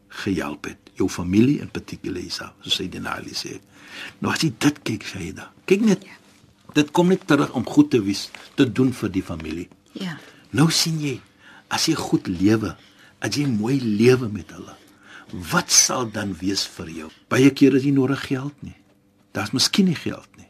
gehelp 0.10 0.66
het, 0.66 0.89
jou 1.00 1.10
familie 1.12 1.60
in 1.64 1.72
particular 1.74 2.22
Isa, 2.22 2.52
so 2.62 2.74
sê 2.74 2.88
die 2.92 3.02
Ali 3.08 3.36
sê. 3.38 3.60
Nou 4.22 4.34
as 4.34 4.44
jy 4.44 4.52
dit 4.60 4.82
kyk, 4.86 5.08
Shaida. 5.08 5.50
Kyk 5.70 5.86
net. 5.88 6.06
Dit 6.76 6.92
kom 6.96 7.10
net 7.10 7.26
terug 7.28 7.56
om 7.58 7.66
goed 7.66 7.90
te 7.92 8.02
wees, 8.04 8.28
te 8.56 8.68
doen 8.68 8.92
vir 8.94 9.14
die 9.14 9.26
familie. 9.26 9.68
Ja. 9.98 10.18
Nou 10.54 10.70
sien 10.74 11.00
jy, 11.02 11.16
as 11.74 11.88
jy 11.90 11.96
goed 11.98 12.30
lewe, 12.30 12.76
as 13.24 13.38
jy 13.38 13.48
mooi 13.50 13.80
lewe 13.82 14.30
met 14.32 14.52
hulle, 14.56 14.76
wat 15.52 15.74
sal 15.74 16.10
dan 16.10 16.34
wees 16.40 16.66
vir 16.78 16.94
jou? 16.94 17.10
Baie 17.30 17.50
kere 17.54 17.78
is 17.78 17.86
jy 17.86 17.94
nodig 17.94 18.22
geld 18.30 18.54
nie. 18.66 18.78
Daar's 19.38 19.54
miskien 19.54 19.90
nie 19.90 19.98
geld 19.98 20.30
nie. 20.38 20.49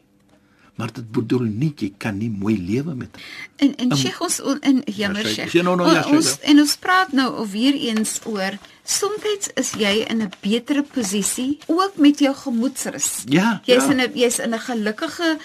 Maar 0.74 0.92
dit 0.92 1.10
bedoel 1.12 1.40
nie 1.40 1.72
jy 1.76 1.92
kan 1.98 2.16
nie 2.18 2.30
mooi 2.30 2.56
lewe 2.58 2.94
met. 2.94 3.16
En 3.56 3.74
en 3.76 3.96
Sheikh 3.96 4.20
ons 4.20 4.40
in 4.60 4.82
jammer 4.86 5.22
Ja, 5.26 5.28
Sheikh. 5.28 5.50
Sheikh. 5.50 5.52
Ja, 5.52 5.62
nou, 5.62 5.92
ja, 5.92 6.04
ons 6.08 6.38
en 6.40 6.60
ons 6.60 6.76
praat 6.76 7.12
nou 7.12 7.48
weer 7.48 7.74
eens 7.74 8.20
oor 8.24 8.58
soms 8.84 9.48
is 9.54 9.72
jy 9.78 10.04
in 10.08 10.22
'n 10.22 10.32
betere 10.40 10.82
posisie 10.82 11.58
ook 11.66 11.96
met 11.96 12.18
jou 12.18 12.34
gemoedsrus. 12.34 13.22
Ja, 13.26 13.60
Jy's 13.64 13.84
ja. 13.84 13.90
in 13.90 14.00
'n 14.00 14.12
jy's 14.14 14.38
in 14.38 14.54
'n 14.54 14.58
gelukkige 14.58 15.38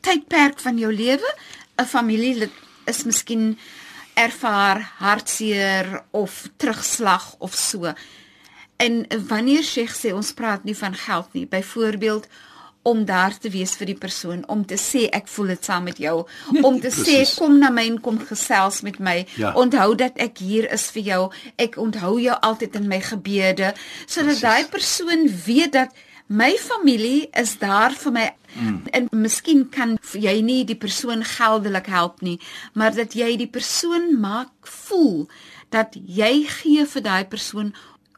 tydperk 0.00 0.60
van 0.60 0.78
jou 0.78 0.92
lewe. 0.94 1.34
'n 1.76 1.86
Familielid 1.86 2.50
is 2.84 3.04
miskien 3.04 3.58
ervaar 4.14 4.92
hartseer 4.98 6.02
of 6.10 6.48
terugslag 6.56 7.34
of 7.38 7.54
so. 7.54 7.92
En 8.76 9.06
wanneer 9.28 9.62
Sheikh 9.62 9.94
sê 9.94 10.12
ons 10.12 10.32
praat 10.32 10.64
nie 10.64 10.76
van 10.76 10.94
geld 10.94 11.32
nie, 11.32 11.46
byvoorbeeld 11.46 12.26
om 12.82 13.04
daar 13.06 13.38
te 13.38 13.50
wees 13.50 13.74
vir 13.78 13.92
die 13.92 13.98
persoon, 13.98 14.42
om 14.50 14.64
te 14.66 14.76
sê 14.80 15.06
ek 15.14 15.28
voel 15.30 15.54
dit 15.54 15.64
saam 15.64 15.84
met 15.86 15.98
jou, 16.02 16.22
om 16.62 16.80
te 16.80 16.90
sê 16.90 17.18
presies. 17.22 17.34
kom 17.38 17.58
na 17.60 17.70
my 17.70 17.86
en 17.86 17.98
kom 18.02 18.18
gesels 18.18 18.82
met 18.82 18.98
my. 18.98 19.22
Ja. 19.38 19.52
Onthou 19.58 19.94
dat 19.98 20.18
ek 20.22 20.42
hier 20.42 20.66
is 20.72 20.88
vir 20.94 21.02
jou. 21.02 21.22
Ek 21.62 21.78
onthou 21.78 22.16
jou 22.20 22.38
altyd 22.42 22.80
in 22.80 22.88
my 22.90 23.00
gebede, 23.00 23.72
sodat 24.06 24.42
daai 24.42 24.66
persoon 24.70 25.28
weet 25.46 25.76
dat 25.78 26.02
my 26.32 26.52
familie 26.58 27.28
is 27.36 27.58
daar 27.60 27.92
vir 27.92 28.12
my 28.12 28.26
mm. 28.54 28.76
en 28.96 29.08
miskien 29.12 29.66
kan 29.70 29.98
jy 30.16 30.38
nie 30.44 30.62
die 30.64 30.78
persoon 30.78 31.24
geldelik 31.26 31.90
help 31.92 32.22
nie, 32.24 32.38
maar 32.74 32.94
dat 32.96 33.14
jy 33.18 33.34
die 33.36 33.50
persoon 33.50 34.14
maak 34.20 34.52
voel 34.86 35.26
dat 35.72 35.96
jy 35.96 36.44
gee 36.48 36.86
vir 36.88 37.04
daai 37.04 37.24
persoon 37.28 37.72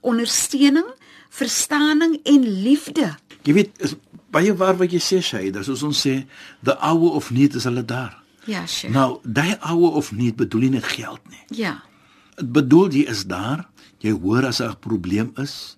ondersteuning, 0.04 0.86
verstaaning 1.34 2.18
en 2.28 2.46
liefde. 2.62 3.14
Jy 3.46 3.54
weet, 3.56 3.72
is 3.82 3.94
baie 4.34 4.54
waar 4.58 4.76
wat 4.80 4.92
jy 4.94 5.00
sê, 5.02 5.20
Shaida, 5.22 5.62
soos 5.66 5.84
ons 5.86 6.00
sê, 6.06 6.24
the 6.66 6.76
hour 6.80 7.14
of 7.18 7.30
need 7.34 7.56
is 7.58 7.66
hulle 7.68 7.84
daar. 7.86 8.18
Ja, 8.50 8.66
sure. 8.66 8.92
Nou, 8.92 9.20
daai 9.22 9.56
hour 9.60 9.96
of 10.00 10.12
need 10.12 10.36
bedoel 10.36 10.66
nie 10.66 10.74
net 10.76 10.88
geld 10.92 11.22
nie. 11.32 11.44
Ja. 11.64 11.78
Dit 12.36 12.50
bedoel 12.52 12.92
jy 12.92 13.06
is 13.12 13.24
daar, 13.30 13.64
jy 14.04 14.12
hoor 14.12 14.46
as 14.46 14.60
'n 14.60 14.76
probleem 14.80 15.32
is, 15.40 15.76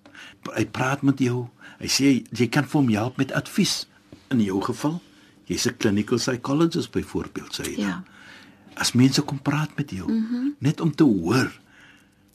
hy 0.55 0.65
praat 0.65 1.01
met 1.03 1.19
jou, 1.19 1.47
hy 1.79 1.87
sê 1.87 2.23
jy 2.31 2.47
kan 2.47 2.65
vir 2.65 2.81
hom 2.81 2.89
help 2.89 3.17
met 3.17 3.31
advies. 3.31 3.87
In 4.29 4.41
jou 4.41 4.61
geval, 4.61 5.01
jy's 5.45 5.67
'n 5.67 5.77
clinical 5.77 6.17
psychologist 6.17 6.91
byvoorbeeld, 6.91 7.53
sê 7.55 7.63
jy. 7.63 7.79
Ja. 7.79 8.03
As 8.75 8.91
mense 8.91 9.21
kom 9.21 9.41
praat 9.41 9.75
met 9.77 9.91
jou, 9.91 10.11
mm 10.11 10.27
-hmm. 10.29 10.55
net 10.59 10.81
om 10.81 10.95
te 10.95 11.03
hoor. 11.03 11.51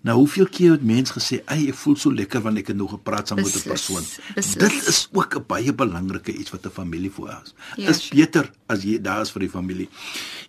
Nou 0.02 0.16
hoeveel 0.18 0.49
keer 0.50 0.71
het 0.75 0.82
mense 0.82 1.12
gesê, 1.14 1.42
"Ag, 1.47 1.62
ek 1.68 1.75
voel 1.75 1.97
so 1.97 2.12
lekker 2.12 2.40
wanneer 2.40 2.62
ek 2.62 2.68
het 2.68 2.76
nog 2.76 2.90
gepraat 2.90 3.28
saam 3.28 3.37
met 3.38 3.54
'n 3.54 3.68
persoon." 3.68 4.02
beslis. 4.35 4.54
Dit 4.54 4.88
is 4.88 5.09
ook 5.12 5.37
'n 5.37 5.44
baie 5.47 5.73
belangrike 5.73 6.32
iets 6.32 6.50
wat 6.50 6.66
'n 6.66 6.71
familie 6.71 7.11
voor 7.11 7.40
is. 7.44 7.54
Ja, 7.76 7.88
is 7.88 8.09
beter 8.09 8.50
as 8.66 8.82
jy 8.82 9.00
daar 9.00 9.21
is 9.21 9.30
vir 9.30 9.40
die 9.40 9.50
familie. 9.50 9.88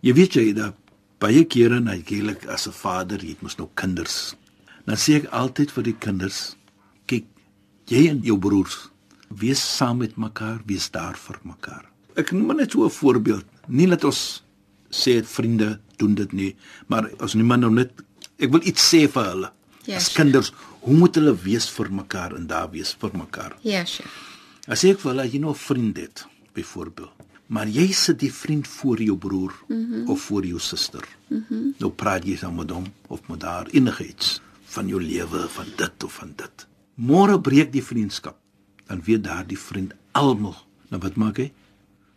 Jy 0.01 0.13
weet 0.13 0.33
jy 0.33 0.53
dat 0.53 0.73
baie 1.19 1.43
kere 1.43 1.79
natuurlik 1.79 2.45
as 2.47 2.67
'n 2.67 2.71
vader, 2.71 3.19
jy 3.21 3.29
het 3.29 3.41
mos 3.41 3.55
nou 3.55 3.69
kinders. 3.73 4.35
Dan 4.85 4.95
sê 4.95 5.15
ek 5.15 5.25
altyd 5.25 5.71
vir 5.71 5.83
die 5.83 5.97
kinders, 5.99 6.55
kyk, 7.05 7.25
jy 7.85 8.07
en 8.07 8.19
jou 8.21 8.37
broers, 8.39 8.89
wees 9.27 9.75
saam 9.77 9.97
met 9.97 10.17
mekaar, 10.17 10.61
wees 10.65 10.91
daar 10.91 11.15
vir 11.17 11.39
mekaar. 11.43 11.85
Ek 12.15 12.31
noem 12.31 12.57
net 12.57 12.71
so 12.71 12.85
'n 12.85 12.89
voorbeeld. 12.89 13.45
Nie 13.67 13.87
dat 13.87 14.03
ons 14.03 14.43
sê 14.89 15.23
vriende 15.23 15.79
doen 15.97 16.15
dit 16.15 16.31
nie, 16.31 16.55
maar 16.87 17.09
as 17.19 17.33
niemand 17.33 17.61
nou 17.61 17.71
net 17.71 17.91
ek 18.43 18.51
wil 18.53 18.65
iets 18.69 18.85
sê 18.91 19.05
vir 19.07 19.29
hulle. 19.31 19.51
Ja, 19.83 19.97
as 19.99 20.07
sure. 20.07 20.21
kinders, 20.21 20.53
hoe 20.83 20.95
moet 20.95 21.17
hulle 21.19 21.33
wees 21.43 21.67
vir 21.75 21.89
mekaar 21.91 22.35
en 22.37 22.47
daar 22.47 22.69
wees 22.71 22.93
vir 22.99 23.11
mekaar? 23.19 23.57
Ja, 23.67 23.83
sure. 23.89 24.09
As 24.71 24.83
ek 24.87 25.01
wil 25.03 25.19
hê 25.19 25.27
jy 25.27 25.39
nou 25.43 25.51
'n 25.51 25.59
vriend 25.59 25.97
het, 25.97 26.25
byvoorbeeld, 26.55 27.11
maar 27.47 27.67
jy 27.67 27.91
sit 27.91 28.19
die 28.19 28.31
vriend 28.31 28.67
voor 28.67 29.01
jou 29.01 29.17
broer 29.17 29.53
mm 29.67 29.85
-hmm. 29.89 30.09
of 30.09 30.21
voor 30.21 30.45
jou 30.45 30.59
suster. 30.59 31.03
Mm 31.27 31.45
-hmm. 31.47 31.73
Nou 31.79 31.91
praat 31.91 32.25
jy 32.25 32.37
saam 32.37 32.55
met 32.55 32.69
hom 32.69 32.85
of 33.07 33.27
met 33.27 33.41
haar 33.41 33.67
enigiets 33.71 34.41
van 34.63 34.87
jou 34.87 35.01
lewe, 35.01 35.49
van 35.49 35.65
dit 35.77 36.03
of 36.03 36.13
van 36.13 36.33
dit. 36.35 36.67
Môre 36.95 37.41
breek 37.41 37.71
die 37.71 37.83
vriendskap. 37.83 38.37
Dan 38.87 39.01
weet 39.05 39.23
daardie 39.23 39.59
vriend 39.59 39.93
almal. 40.11 40.55
Nou 40.89 41.01
wat 41.01 41.15
maak 41.15 41.37
hy? 41.37 41.51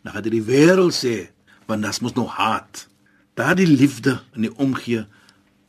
Dan 0.03 0.13
gaan 0.13 0.23
hy 0.23 0.31
die 0.31 0.43
wêreld 0.43 0.95
sê, 0.95 1.31
want 1.67 1.83
dit 1.83 2.01
mos 2.01 2.15
nou 2.15 2.27
haat. 2.27 2.89
Daardie 3.35 3.67
liefde 3.67 4.21
en 4.33 4.47
die 4.47 4.57
omgee 4.57 5.07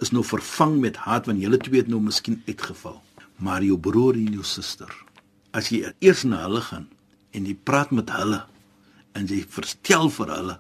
is 0.01 0.12
nou 0.12 0.24
vervang 0.24 0.80
met 0.80 0.96
haat 1.08 1.25
want 1.25 1.42
julle 1.42 1.58
twee 1.58 1.82
het 1.82 1.88
nou 1.88 2.00
miskien 2.01 2.42
uitgeval. 2.48 3.01
Maar 3.38 3.63
jou 3.63 3.77
broer 3.77 4.13
en 4.16 4.34
jou 4.34 4.44
suster, 4.44 4.89
as 5.54 5.70
jy 5.70 5.94
eers 6.01 6.24
na 6.24 6.44
hulle 6.46 6.62
gaan 6.62 6.88
en 7.34 7.46
jy 7.46 7.54
praat 7.63 7.92
met 7.92 8.10
hulle 8.10 8.44
en 9.13 9.27
jy 9.27 9.44
verstel 9.50 10.10
vir 10.10 10.27
hulle 10.36 10.60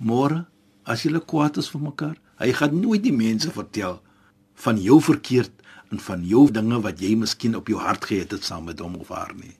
môre 0.00 0.44
as 0.84 1.02
julle 1.06 1.20
kwaad 1.20 1.58
is 1.62 1.68
vir 1.70 1.80
mekaar, 1.84 2.16
hy 2.42 2.52
gaan 2.52 2.80
nooit 2.80 3.02
die 3.04 3.12
mense 3.14 3.50
vertel 3.54 4.00
van 4.64 4.80
jou 4.82 4.98
verkeerd 5.00 5.52
en 5.92 6.00
van 6.00 6.24
jou 6.26 6.46
dinge 6.50 6.80
wat 6.82 7.00
jy 7.00 7.14
miskien 7.20 7.54
op 7.56 7.68
jou 7.68 7.78
hart 7.78 8.04
gehad 8.08 8.32
het 8.32 8.44
saam 8.44 8.64
met 8.64 8.80
hom 8.80 8.96
of 8.96 9.08
haar 9.12 9.34
nie. 9.36 9.52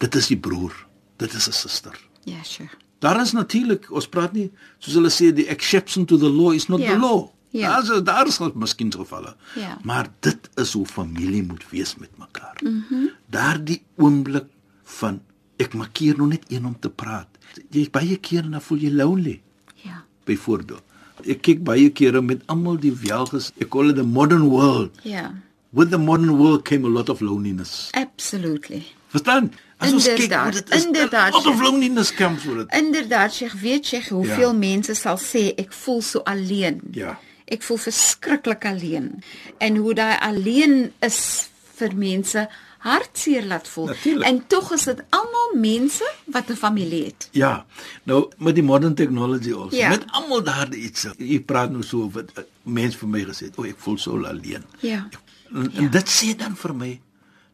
Dit 0.00 0.14
is 0.18 0.28
die 0.32 0.36
broer, 0.40 0.72
dit 1.18 1.32
is 1.34 1.48
'n 1.48 1.52
suster. 1.52 1.94
Ja, 2.24 2.42
sure. 2.42 2.70
Daar 3.00 3.20
is 3.20 3.32
natuurlik, 3.32 3.90
ons 3.92 4.08
praat 4.08 4.32
nie 4.32 4.50
soos 4.78 4.94
hulle 4.94 5.10
sê 5.10 5.32
die 5.34 5.46
exception 5.48 6.06
to 6.06 6.16
the 6.16 6.28
law 6.28 6.52
is 6.54 6.68
not 6.68 6.80
Ja. 6.80 6.92
the 6.94 6.98
law. 6.98 7.28
Ja. 7.54 7.80
Daar 7.80 7.96
is 7.96 8.02
daar 8.04 8.26
is 8.26 8.38
miskien 8.54 8.90
gevalle. 8.92 9.36
Ja. 9.54 9.78
Maar 9.82 10.08
dit 10.20 10.48
is 10.58 10.72
hoe 10.72 10.86
familie 10.86 11.42
moet 11.42 11.64
wees 11.70 11.94
met 11.96 12.10
mekaar. 12.18 12.56
Mhm. 12.62 12.72
Mm 12.90 13.10
Daardie 13.30 13.82
oomblik 13.96 14.46
van 14.84 15.20
ek 15.56 15.74
maak 15.74 15.96
hier 15.96 16.16
nog 16.16 16.28
net 16.28 16.44
een 16.48 16.64
om 16.66 16.76
te 16.80 16.90
praat. 16.90 17.28
Jy 17.70 17.88
baie 17.90 18.16
kere 18.16 18.48
dan 18.50 18.60
voel 18.62 18.78
jy 18.78 18.90
lonely 18.90 19.40
Ja. 19.74 20.04
byvoorbeeld. 20.24 20.82
Ek 21.26 21.42
kyk 21.42 21.62
baie 21.64 21.90
kere 21.90 22.20
met 22.22 22.42
almal 22.46 22.76
die 22.80 22.92
welges, 22.92 23.52
ek 23.60 23.68
call 23.70 23.88
it 23.90 23.96
the 23.96 24.02
modern 24.02 24.48
world. 24.50 24.90
Ja. 25.02 25.30
With 25.70 25.90
the 25.90 25.98
modern 25.98 26.36
world 26.36 26.62
came 26.64 26.86
a 26.86 26.90
lot 26.90 27.08
of 27.08 27.20
loneliness. 27.20 27.88
Absolutely. 27.92 28.82
Verstaan? 29.08 29.52
As 29.78 29.92
ons 29.92 30.04
kyk 30.04 30.16
hoe 30.16 30.22
Inderdaad, 30.24 30.52
dit 30.52 30.74
is, 30.74 30.84
inderdaad, 30.84 31.34
of 31.34 31.44
ja. 31.44 31.62
loneliness 31.62 32.14
comes 32.14 32.44
with 32.44 32.58
it. 32.66 32.74
Inderdaad, 32.74 33.32
Sheikh, 33.34 33.54
weet 33.62 33.88
jy 33.90 34.02
hoeveel 34.08 34.50
Ja. 34.52 34.58
mense 34.58 34.94
sal 34.94 35.18
sê 35.18 35.52
ek 35.56 35.72
voel 35.72 36.02
so 36.02 36.18
alleen. 36.24 36.80
Ja. 36.90 37.18
Ek 37.44 37.62
voel 37.62 37.76
verskriklik 37.76 38.64
alleen. 38.64 39.22
En 39.58 39.76
hoe 39.76 39.94
daai 39.94 40.18
alleen 40.20 40.92
is 41.00 41.48
vir 41.74 41.96
mense 41.96 42.48
hartseer 42.84 43.46
laat 43.48 43.68
voel. 43.68 43.86
Natuurlijk. 43.86 44.26
En 44.26 44.46
tog 44.46 44.72
is 44.72 44.84
dit 44.84 45.00
almal 45.08 45.54
mense 45.60 46.12
wat 46.24 46.50
'n 46.50 46.56
familie 46.56 47.04
het. 47.04 47.28
Ja. 47.30 47.66
Nou 48.02 48.32
met 48.38 48.54
die 48.54 48.64
modern 48.64 48.94
technology 48.94 49.52
also. 49.52 49.76
Ja. 49.76 49.88
Met 49.88 50.04
almal 50.06 50.42
daar 50.42 50.74
iets. 50.74 51.06
Jy 51.16 51.40
praat 51.40 51.70
nou 51.70 51.82
so 51.82 52.10
wat 52.10 52.30
uh, 52.38 52.44
mens 52.62 52.96
vir 52.96 53.08
my 53.08 53.24
gesê 53.24 53.48
het, 53.48 53.56
"O, 53.58 53.62
oh, 53.62 53.68
ek 53.68 53.78
voel 53.78 53.98
so 53.98 54.24
alleen." 54.24 54.64
Ja. 54.80 55.08
En, 55.52 55.72
en 55.74 55.90
dit 55.90 56.08
sê 56.08 56.36
dan 56.36 56.56
vir 56.56 56.74
my 56.74 57.00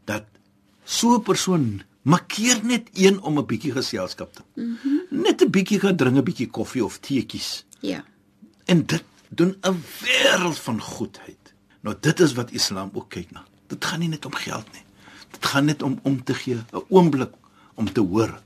dat 0.04 0.24
so 0.84 1.14
'n 1.14 1.22
persoon 1.22 1.82
makkeer 2.02 2.60
net 2.62 2.88
een 2.92 3.20
om 3.20 3.38
'n 3.38 3.46
bietjie 3.46 3.72
geselskap 3.72 4.34
te. 4.34 4.42
Mm 4.54 4.78
-hmm. 4.82 5.22
Net 5.22 5.42
'n 5.42 5.50
bietjie 5.50 5.80
gaan 5.80 5.96
drink 5.96 6.16
'n 6.16 6.22
bietjie 6.22 6.50
koffie 6.50 6.84
of 6.84 6.98
teetjies. 6.98 7.64
Ja. 7.80 8.04
En 8.64 8.86
dit 8.86 9.04
doen 9.30 9.56
'n 9.62 9.82
wêreld 10.02 10.58
van 10.58 10.80
goedheid. 10.80 11.54
Nou 11.80 11.96
dit 12.00 12.20
is 12.20 12.32
wat 12.32 12.50
Islam 12.50 12.90
ook 12.92 13.08
kyk 13.08 13.30
na. 13.30 13.44
Dit 13.66 13.84
gaan 13.84 13.98
nie 13.98 14.08
net 14.08 14.26
om 14.26 14.34
geld 14.34 14.66
nie. 14.72 14.84
Dit 15.30 15.46
gaan 15.46 15.64
net 15.64 15.82
om 15.82 15.98
om 16.02 16.24
te 16.24 16.34
gee, 16.34 16.54
'n 16.54 16.84
oomblik 16.88 17.32
om 17.74 17.92
te 17.92 18.00
hoor. 18.00 18.40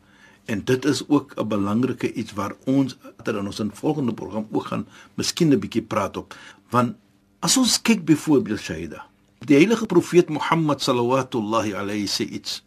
En 0.44 0.64
dit 0.64 0.84
is 0.84 1.08
ook 1.08 1.32
'n 1.36 1.48
belangrike 1.48 2.12
iets 2.12 2.32
waar 2.32 2.54
ons 2.64 2.96
dat 3.22 3.34
in 3.34 3.46
ons 3.46 3.58
in 3.58 3.70
volgende 3.74 4.14
program 4.14 4.46
ook 4.52 4.66
gaan 4.66 4.86
miskien 5.14 5.52
'n 5.52 5.58
bietjie 5.58 5.82
praat 5.82 6.16
op. 6.16 6.36
Want 6.70 6.96
as 7.38 7.56
ons 7.56 7.82
kyk 7.82 8.04
byvoorbeeld 8.04 8.60
Shaida, 8.60 9.06
die 9.38 9.56
heilige 9.56 9.86
profeet 9.86 10.28
Mohammed 10.28 10.82
sallallahu 10.82 11.72
alayhi 11.74 12.06
sê 12.06 12.28
iets. 12.28 12.62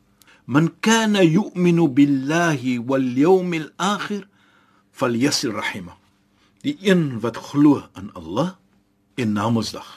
Man 0.46 0.80
kana 0.80 1.22
yu'minu 1.24 1.90
billahi 1.90 2.86
wal 2.86 3.02
yawmil 3.02 3.70
akhir 3.76 4.28
falyasil 4.92 5.52
rahimah. 5.52 5.96
Die 6.68 6.76
een 6.84 7.22
wat 7.24 7.38
glo 7.40 7.80
in 7.96 8.10
Allah 8.20 8.58
en 9.16 9.32
Namedsdag, 9.32 9.88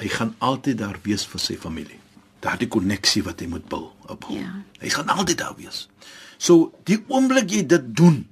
hy 0.00 0.08
gaan 0.08 0.30
altyd 0.40 0.78
daar 0.80 0.96
wees 1.04 1.26
vir 1.28 1.42
sy 1.42 1.56
familie. 1.60 1.98
Daardie 2.40 2.70
koneksie 2.72 3.20
wat 3.26 3.42
hy 3.44 3.50
moet 3.52 3.66
bou, 3.68 3.90
opbou. 4.08 4.38
Ja. 4.38 4.54
Hy 4.80 4.92
gaan 4.94 5.12
altyd 5.12 5.42
daar 5.42 5.52
wees. 5.58 5.82
So 6.40 6.72
die 6.88 7.02
oomblik 7.12 7.52
jy 7.52 7.66
dit 7.68 7.92
doen, 8.00 8.22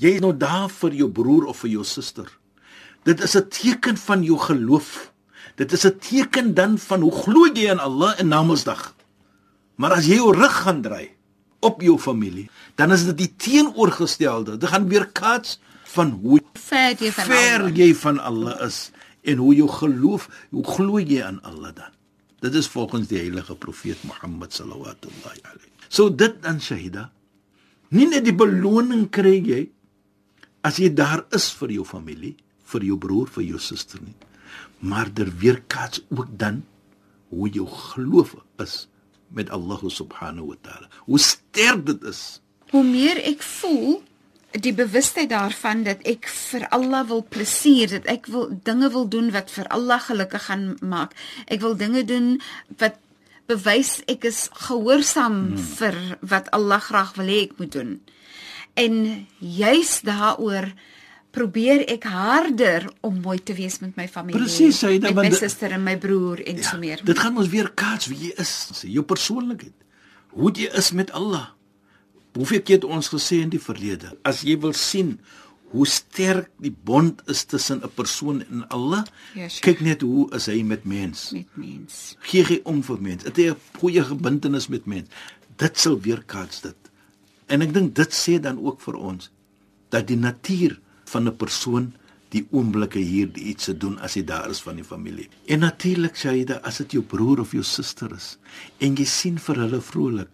jy 0.00 0.14
is 0.16 0.24
nou 0.24 0.32
daar 0.32 0.72
vir 0.72 0.96
jou 0.96 1.10
broer 1.12 1.50
of 1.52 1.60
vir 1.60 1.74
jou 1.74 1.84
suster. 1.84 2.30
Dit 3.04 3.20
is 3.20 3.36
'n 3.36 3.48
teken 3.52 3.96
van 3.96 4.24
jou 4.24 4.38
geloof. 4.38 5.12
Dit 5.56 5.72
is 5.72 5.84
'n 5.84 5.98
teken 5.98 6.54
dan 6.54 6.78
van 6.78 7.00
hoe 7.00 7.12
glo 7.12 7.52
jy 7.52 7.68
in 7.68 7.80
Allah 7.80 8.18
en 8.18 8.28
Namedsdag. 8.28 8.94
Maar 9.76 9.92
as 9.92 10.06
jy 10.06 10.16
jou 10.16 10.32
rug 10.32 10.62
gaan 10.64 10.80
draai 10.82 11.10
op 11.60 11.82
jou 11.82 11.98
familie, 11.98 12.48
dan 12.76 12.92
is 12.92 13.04
dit 13.04 13.18
die 13.18 13.34
teenoorgestelde. 13.36 14.56
Dit 14.56 14.68
gaan 14.68 14.88
weer 14.88 15.06
kaats 15.06 15.60
van 15.96 16.12
hoe 16.22 16.40
Ver 16.66 16.94
jy 17.00 17.10
van 17.16 17.28
ver 17.30 17.60
Allah. 17.60 17.76
jy 17.78 17.90
van 18.04 18.18
Allah 18.20 18.56
is 18.66 18.78
en 19.26 19.40
hoe 19.42 19.54
jou 19.56 19.68
geloof, 19.68 20.28
hoe 20.54 20.64
glo 20.64 21.00
jy 21.02 21.22
aan 21.26 21.40
Allah 21.42 21.72
dan? 21.74 21.92
Dit 22.44 22.54
is 22.54 22.68
volgens 22.70 23.08
die 23.10 23.18
heilige 23.18 23.56
profeet 23.58 24.02
Mohammed 24.06 24.52
sallallahu 24.54 24.94
alaihi. 25.24 25.70
So 25.88 26.10
dit 26.10 26.36
dan 26.44 26.60
Shahida. 26.60 27.08
Nie 27.90 28.06
net 28.10 28.24
die 28.26 28.34
beloning 28.34 29.06
kry 29.10 29.38
jy 29.46 29.62
as 30.66 30.78
jy 30.82 30.90
daar 30.98 31.24
is 31.36 31.48
vir 31.54 31.70
jou 31.78 31.84
familie, 31.86 32.34
vir 32.66 32.82
jou 32.88 32.96
broer, 32.98 33.28
vir 33.30 33.44
jou 33.52 33.58
suster 33.62 34.00
nie. 34.02 34.14
Maar 34.82 35.12
der 35.14 35.30
weerkaats 35.38 36.02
ook 36.10 36.26
dan 36.38 36.64
hoe 37.30 37.48
jou 37.54 37.66
geloof 37.70 38.34
is 38.62 38.86
met 39.34 39.50
Allah 39.50 39.78
subhanahu 39.90 40.52
wa 40.52 40.56
taala. 40.62 40.90
Hoe 41.06 41.18
sterk 41.18 41.86
dit 41.86 42.02
is. 42.10 42.40
Hoe 42.70 42.82
meer 42.86 43.18
ek 43.26 43.42
voel 43.42 44.02
die 44.50 44.74
bewustheid 44.74 45.30
daarvan 45.30 45.82
dat 45.84 46.02
ek 46.08 46.28
vir 46.28 46.66
Allah 46.74 47.06
wil 47.08 47.22
plesier, 47.22 47.90
dat 47.90 48.06
ek 48.10 48.28
wil 48.32 48.48
dinge 48.64 48.90
wil 48.90 49.08
doen 49.08 49.30
wat 49.34 49.50
vir 49.50 49.68
Allah 49.74 50.00
gelukkig 50.00 50.46
gaan 50.48 50.76
maak. 50.80 51.16
Ek 51.46 51.60
wil 51.60 51.76
dinge 51.76 52.04
doen 52.04 52.36
wat 52.80 52.96
bewys 53.46 54.00
ek 54.10 54.26
is 54.26 54.46
gehoorsaam 54.66 55.38
hmm. 55.54 55.64
vir 55.78 55.96
wat 56.20 56.50
Allah 56.56 56.80
graag 56.82 57.14
wil 57.18 57.30
hê 57.30 57.40
ek 57.46 57.56
moet 57.60 57.72
doen. 57.72 57.96
En 58.76 59.26
juis 59.38 60.00
daaroor 60.06 60.72
probeer 61.36 61.84
ek 61.92 62.06
harder 62.08 62.86
om 63.04 63.20
mooi 63.20 63.38
te 63.44 63.54
wees 63.56 63.78
met 63.82 63.96
my 63.96 64.06
familie. 64.08 64.40
Presies, 64.40 64.78
sy, 64.80 64.96
dan- 64.98 65.14
met 65.14 65.28
my 65.28 65.36
suster 65.36 65.72
en 65.76 65.82
my 65.84 65.96
broer 66.00 66.40
en 66.46 66.56
ja, 66.56 66.70
so 66.70 66.80
meer. 66.80 67.02
Dit 67.04 67.18
gaan 67.20 67.36
ons 67.36 67.48
weer 67.52 67.70
kaats 67.74 68.08
wie 68.12 68.28
jy 68.28 68.32
is, 68.40 68.52
jou 68.82 69.04
persoonlikheid. 69.04 69.74
Hoe 70.36 70.52
jy 70.52 70.70
is 70.76 70.90
met 70.92 71.12
Allah. 71.12 71.55
Hoeveel 72.36 72.62
keer 72.62 72.76
het 72.80 72.84
ons 72.84 73.08
gesê 73.08 73.40
in 73.42 73.48
die 73.52 73.60
verlede, 73.62 74.12
as 74.28 74.42
jy 74.44 74.58
wil 74.60 74.72
sien 74.76 75.16
hoe 75.72 75.86
sterk 75.88 76.50
die 76.62 76.70
bond 76.84 77.22
is 77.32 77.44
tussen 77.44 77.80
'n 77.82 77.90
persoon 77.94 78.42
en 78.50 78.64
Allah, 78.68 79.04
Ja, 79.34 79.48
sure. 79.48 79.60
kyk 79.62 79.80
net 79.80 80.00
hoe 80.02 80.28
is 80.34 80.46
hy 80.46 80.62
met 80.62 80.84
mens. 80.84 81.30
met 81.32 81.56
mens. 81.56 82.16
Gee 82.20 82.44
hy 82.44 82.60
om 82.64 82.82
vir 82.82 83.00
mens. 83.00 83.24
Het 83.24 83.36
hy 83.36 83.50
'n 83.50 83.56
goeie 83.78 84.04
verbintenis 84.04 84.68
met 84.68 84.86
mens. 84.86 85.08
Dit 85.56 85.78
sal 85.78 86.00
weer 86.00 86.22
kaats 86.26 86.60
dit. 86.60 86.76
En 87.48 87.62
ek 87.62 87.72
dink 87.74 87.94
dit 87.94 88.12
sê 88.12 88.40
dan 88.40 88.58
ook 88.58 88.80
vir 88.80 88.94
ons 88.94 89.30
dat 89.90 90.06
die 90.06 90.16
natuur 90.16 90.78
van 91.04 91.26
'n 91.28 91.36
persoon 91.36 91.92
die 92.30 92.46
oomblikke 92.50 92.98
hier 92.98 93.30
iets 93.38 93.64
te 93.64 93.76
doen 93.76 93.98
as 94.00 94.14
hy 94.14 94.22
daar 94.24 94.50
is 94.50 94.60
van 94.60 94.74
die 94.76 94.84
familie. 94.84 95.28
En 95.46 95.58
natuurlik 95.60 96.16
Shaida, 96.16 96.54
as 96.62 96.76
dit 96.78 96.92
jou 96.92 97.02
broer 97.02 97.40
of 97.40 97.52
jou 97.52 97.62
suster 97.62 98.12
is 98.14 98.38
en 98.78 98.94
jy 98.96 99.04
sien 99.04 99.38
vir 99.38 99.56
hulle 99.56 99.80
vrolik. 99.80 100.28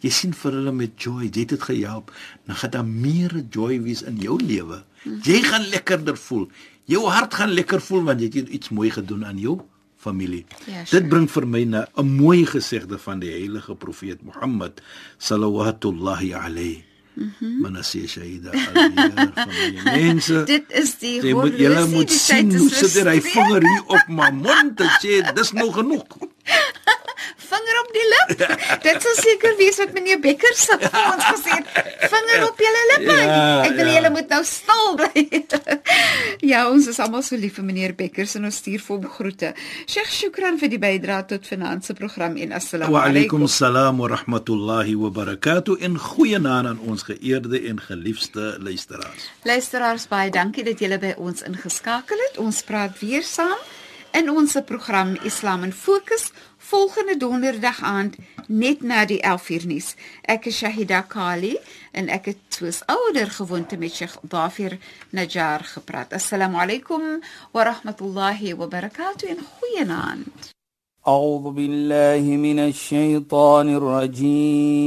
Jy 0.00 0.10
sien 0.10 0.32
vir 0.32 0.52
hulle 0.52 0.72
met 0.72 0.94
joy, 1.02 1.26
jy 1.28 1.40
het 1.44 1.48
dit 1.54 1.62
gehelp, 1.62 2.12
dan 2.46 2.56
gaan 2.56 2.70
daar 2.70 2.86
meer 2.86 3.34
joy 3.52 3.80
wees 3.84 4.02
in 4.02 4.16
jou 4.16 4.38
lewe. 4.42 4.82
Jy 5.04 5.42
gaan 5.44 5.68
lekkerder 5.72 6.16
voel. 6.16 6.48
Jou 6.90 7.04
hart 7.08 7.34
gaan 7.34 7.52
lekker 7.54 7.80
voel 7.80 8.02
want 8.08 8.20
jy 8.20 8.30
het 8.34 8.48
iets 8.48 8.72
mooi 8.74 8.90
gedoen 8.90 9.24
aan 9.24 9.38
jou 9.38 9.60
familie. 10.00 10.44
Ja, 10.66 10.84
sure. 10.84 11.00
Dit 11.00 11.08
bring 11.12 11.28
vir 11.30 11.46
my 11.46 11.64
na 11.64 11.86
'n 11.96 12.16
mooi 12.16 12.46
gesegde 12.46 12.98
van 12.98 13.20
die 13.20 13.30
heilige 13.30 13.74
profeet 13.74 14.22
Mohammed 14.22 14.80
sallallahu 15.18 16.32
alayhi. 16.34 16.84
Mhm. 17.14 17.32
Mm 17.40 17.60
Manassie 17.60 18.06
Shaida 18.08 18.50
alweer 18.50 19.32
van 19.34 19.48
my 19.84 19.92
mense. 19.98 20.44
Dit 20.46 20.64
is 20.72 20.98
die 20.98 21.20
Jy 21.20 21.32
moet 21.34 21.56
julle 21.58 21.74
horlosie, 21.74 21.94
moet 21.96 22.08
die 22.08 22.18
sien 22.18 22.54
hoe 22.56 22.68
sit 22.70 23.04
hy 23.04 23.20
frustreerd. 23.20 23.32
vinger 23.32 23.62
hier 23.68 23.84
op 23.86 24.08
my 24.08 24.30
mond 24.30 24.76
te 24.76 24.86
sê 25.02 25.34
dis 25.34 25.52
nou 25.52 25.72
genoeg. 25.72 26.06
vinger 27.36 27.78
op 27.82 27.90
die 27.94 28.06
lip. 28.12 28.44
Dit 28.86 29.02
sal 29.04 29.16
seker 29.20 29.56
wees 29.58 29.78
wat 29.82 29.92
meneer 29.96 30.20
Becker 30.20 30.54
se 30.56 30.76
vir 30.80 30.98
ons 31.12 31.24
gesê 31.24 31.56
het. 31.58 31.70
Vinger 32.12 32.44
op 32.48 32.60
julle 32.64 32.82
lippe. 32.92 33.16
Ja, 33.20 33.40
Ek 33.64 33.76
wil 33.78 33.86
ja. 33.90 33.94
julle 33.98 34.10
moet 34.14 34.28
nou 34.34 34.42
stil 34.44 34.94
bly. 35.00 35.24
ja, 36.52 36.64
ons 36.70 36.86
is 36.90 36.98
almal 37.02 37.22
so 37.26 37.36
lief 37.40 37.56
vir 37.60 37.66
meneer 37.68 37.94
Becker 37.98 38.28
en 38.40 38.48
ons 38.50 38.60
stuur 38.62 38.80
vir 38.84 38.96
hom 38.96 39.08
groete. 39.16 39.52
Sheikh 39.90 40.10
Shukran 40.14 40.58
vir 40.60 40.72
die 40.72 40.80
bydrae 40.82 41.26
tot 41.30 41.46
finansie 41.48 41.94
program 41.98 42.36
en 42.40 42.52
assalamu 42.56 42.94
Wa 42.94 43.04
alaykum 43.08 43.44
alaykum. 43.44 43.48
salaam 43.56 43.98
wa 44.02 44.08
rahmatullahi 44.14 44.94
wa 45.00 45.10
barakatuh 45.20 45.78
en 45.86 45.98
goeienaand 45.98 46.66
aan 46.74 46.80
ons 46.86 47.02
geëerde 47.08 47.60
en 47.70 47.80
geliefde 47.80 48.56
luisteraars. 48.60 49.28
Luisteraars 49.48 50.08
baie 50.10 50.30
dankie 50.30 50.64
dat 50.64 50.80
julle 50.80 50.98
by 51.02 51.14
ons 51.18 51.42
ingeskakel 51.46 52.18
het. 52.28 52.38
Ons 52.38 52.62
praat 52.62 52.96
weer 53.00 53.22
saam 53.26 53.58
in 54.16 54.30
ons 54.30 54.56
program 54.66 55.14
Islam 55.24 55.62
in 55.64 55.72
Fokus 55.72 56.30
volgende 56.69 57.17
donderdag 57.17 57.83
aand 57.83 58.15
net 58.47 58.81
na 58.81 59.05
die 59.05 59.21
11uur 59.21 59.65
nuus. 59.65 59.95
Ek 60.21 60.45
is 60.45 60.57
Shahida 60.57 61.01
Kali 61.01 61.57
en 61.91 62.09
ek 62.09 62.25
het 62.31 62.37
soos 62.49 62.81
ouer 62.89 63.29
gewoonte 63.37 63.77
met 63.77 63.93
Sheikh 63.93 64.17
Dafir 64.21 64.77
Najjar 65.09 65.63
gepraat. 65.75 66.13
Assalamu 66.13 66.57
alaykum 66.57 67.23
wa 67.51 67.63
rahmatullahi 67.63 68.55
wa 68.55 68.67
barakatuh 68.67 69.29
en 69.29 69.39
goeienaand. 69.59 70.53
أعوذ 71.07 71.51
بالله 71.51 72.37
من 72.37 72.59
الشيطان 72.59 73.75
الرجيم 73.75 74.85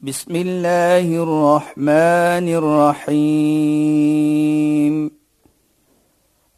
بسم 0.00 0.36
الله 0.36 1.22
الرحمن 1.22 2.46
الرحيم 3.10 4.02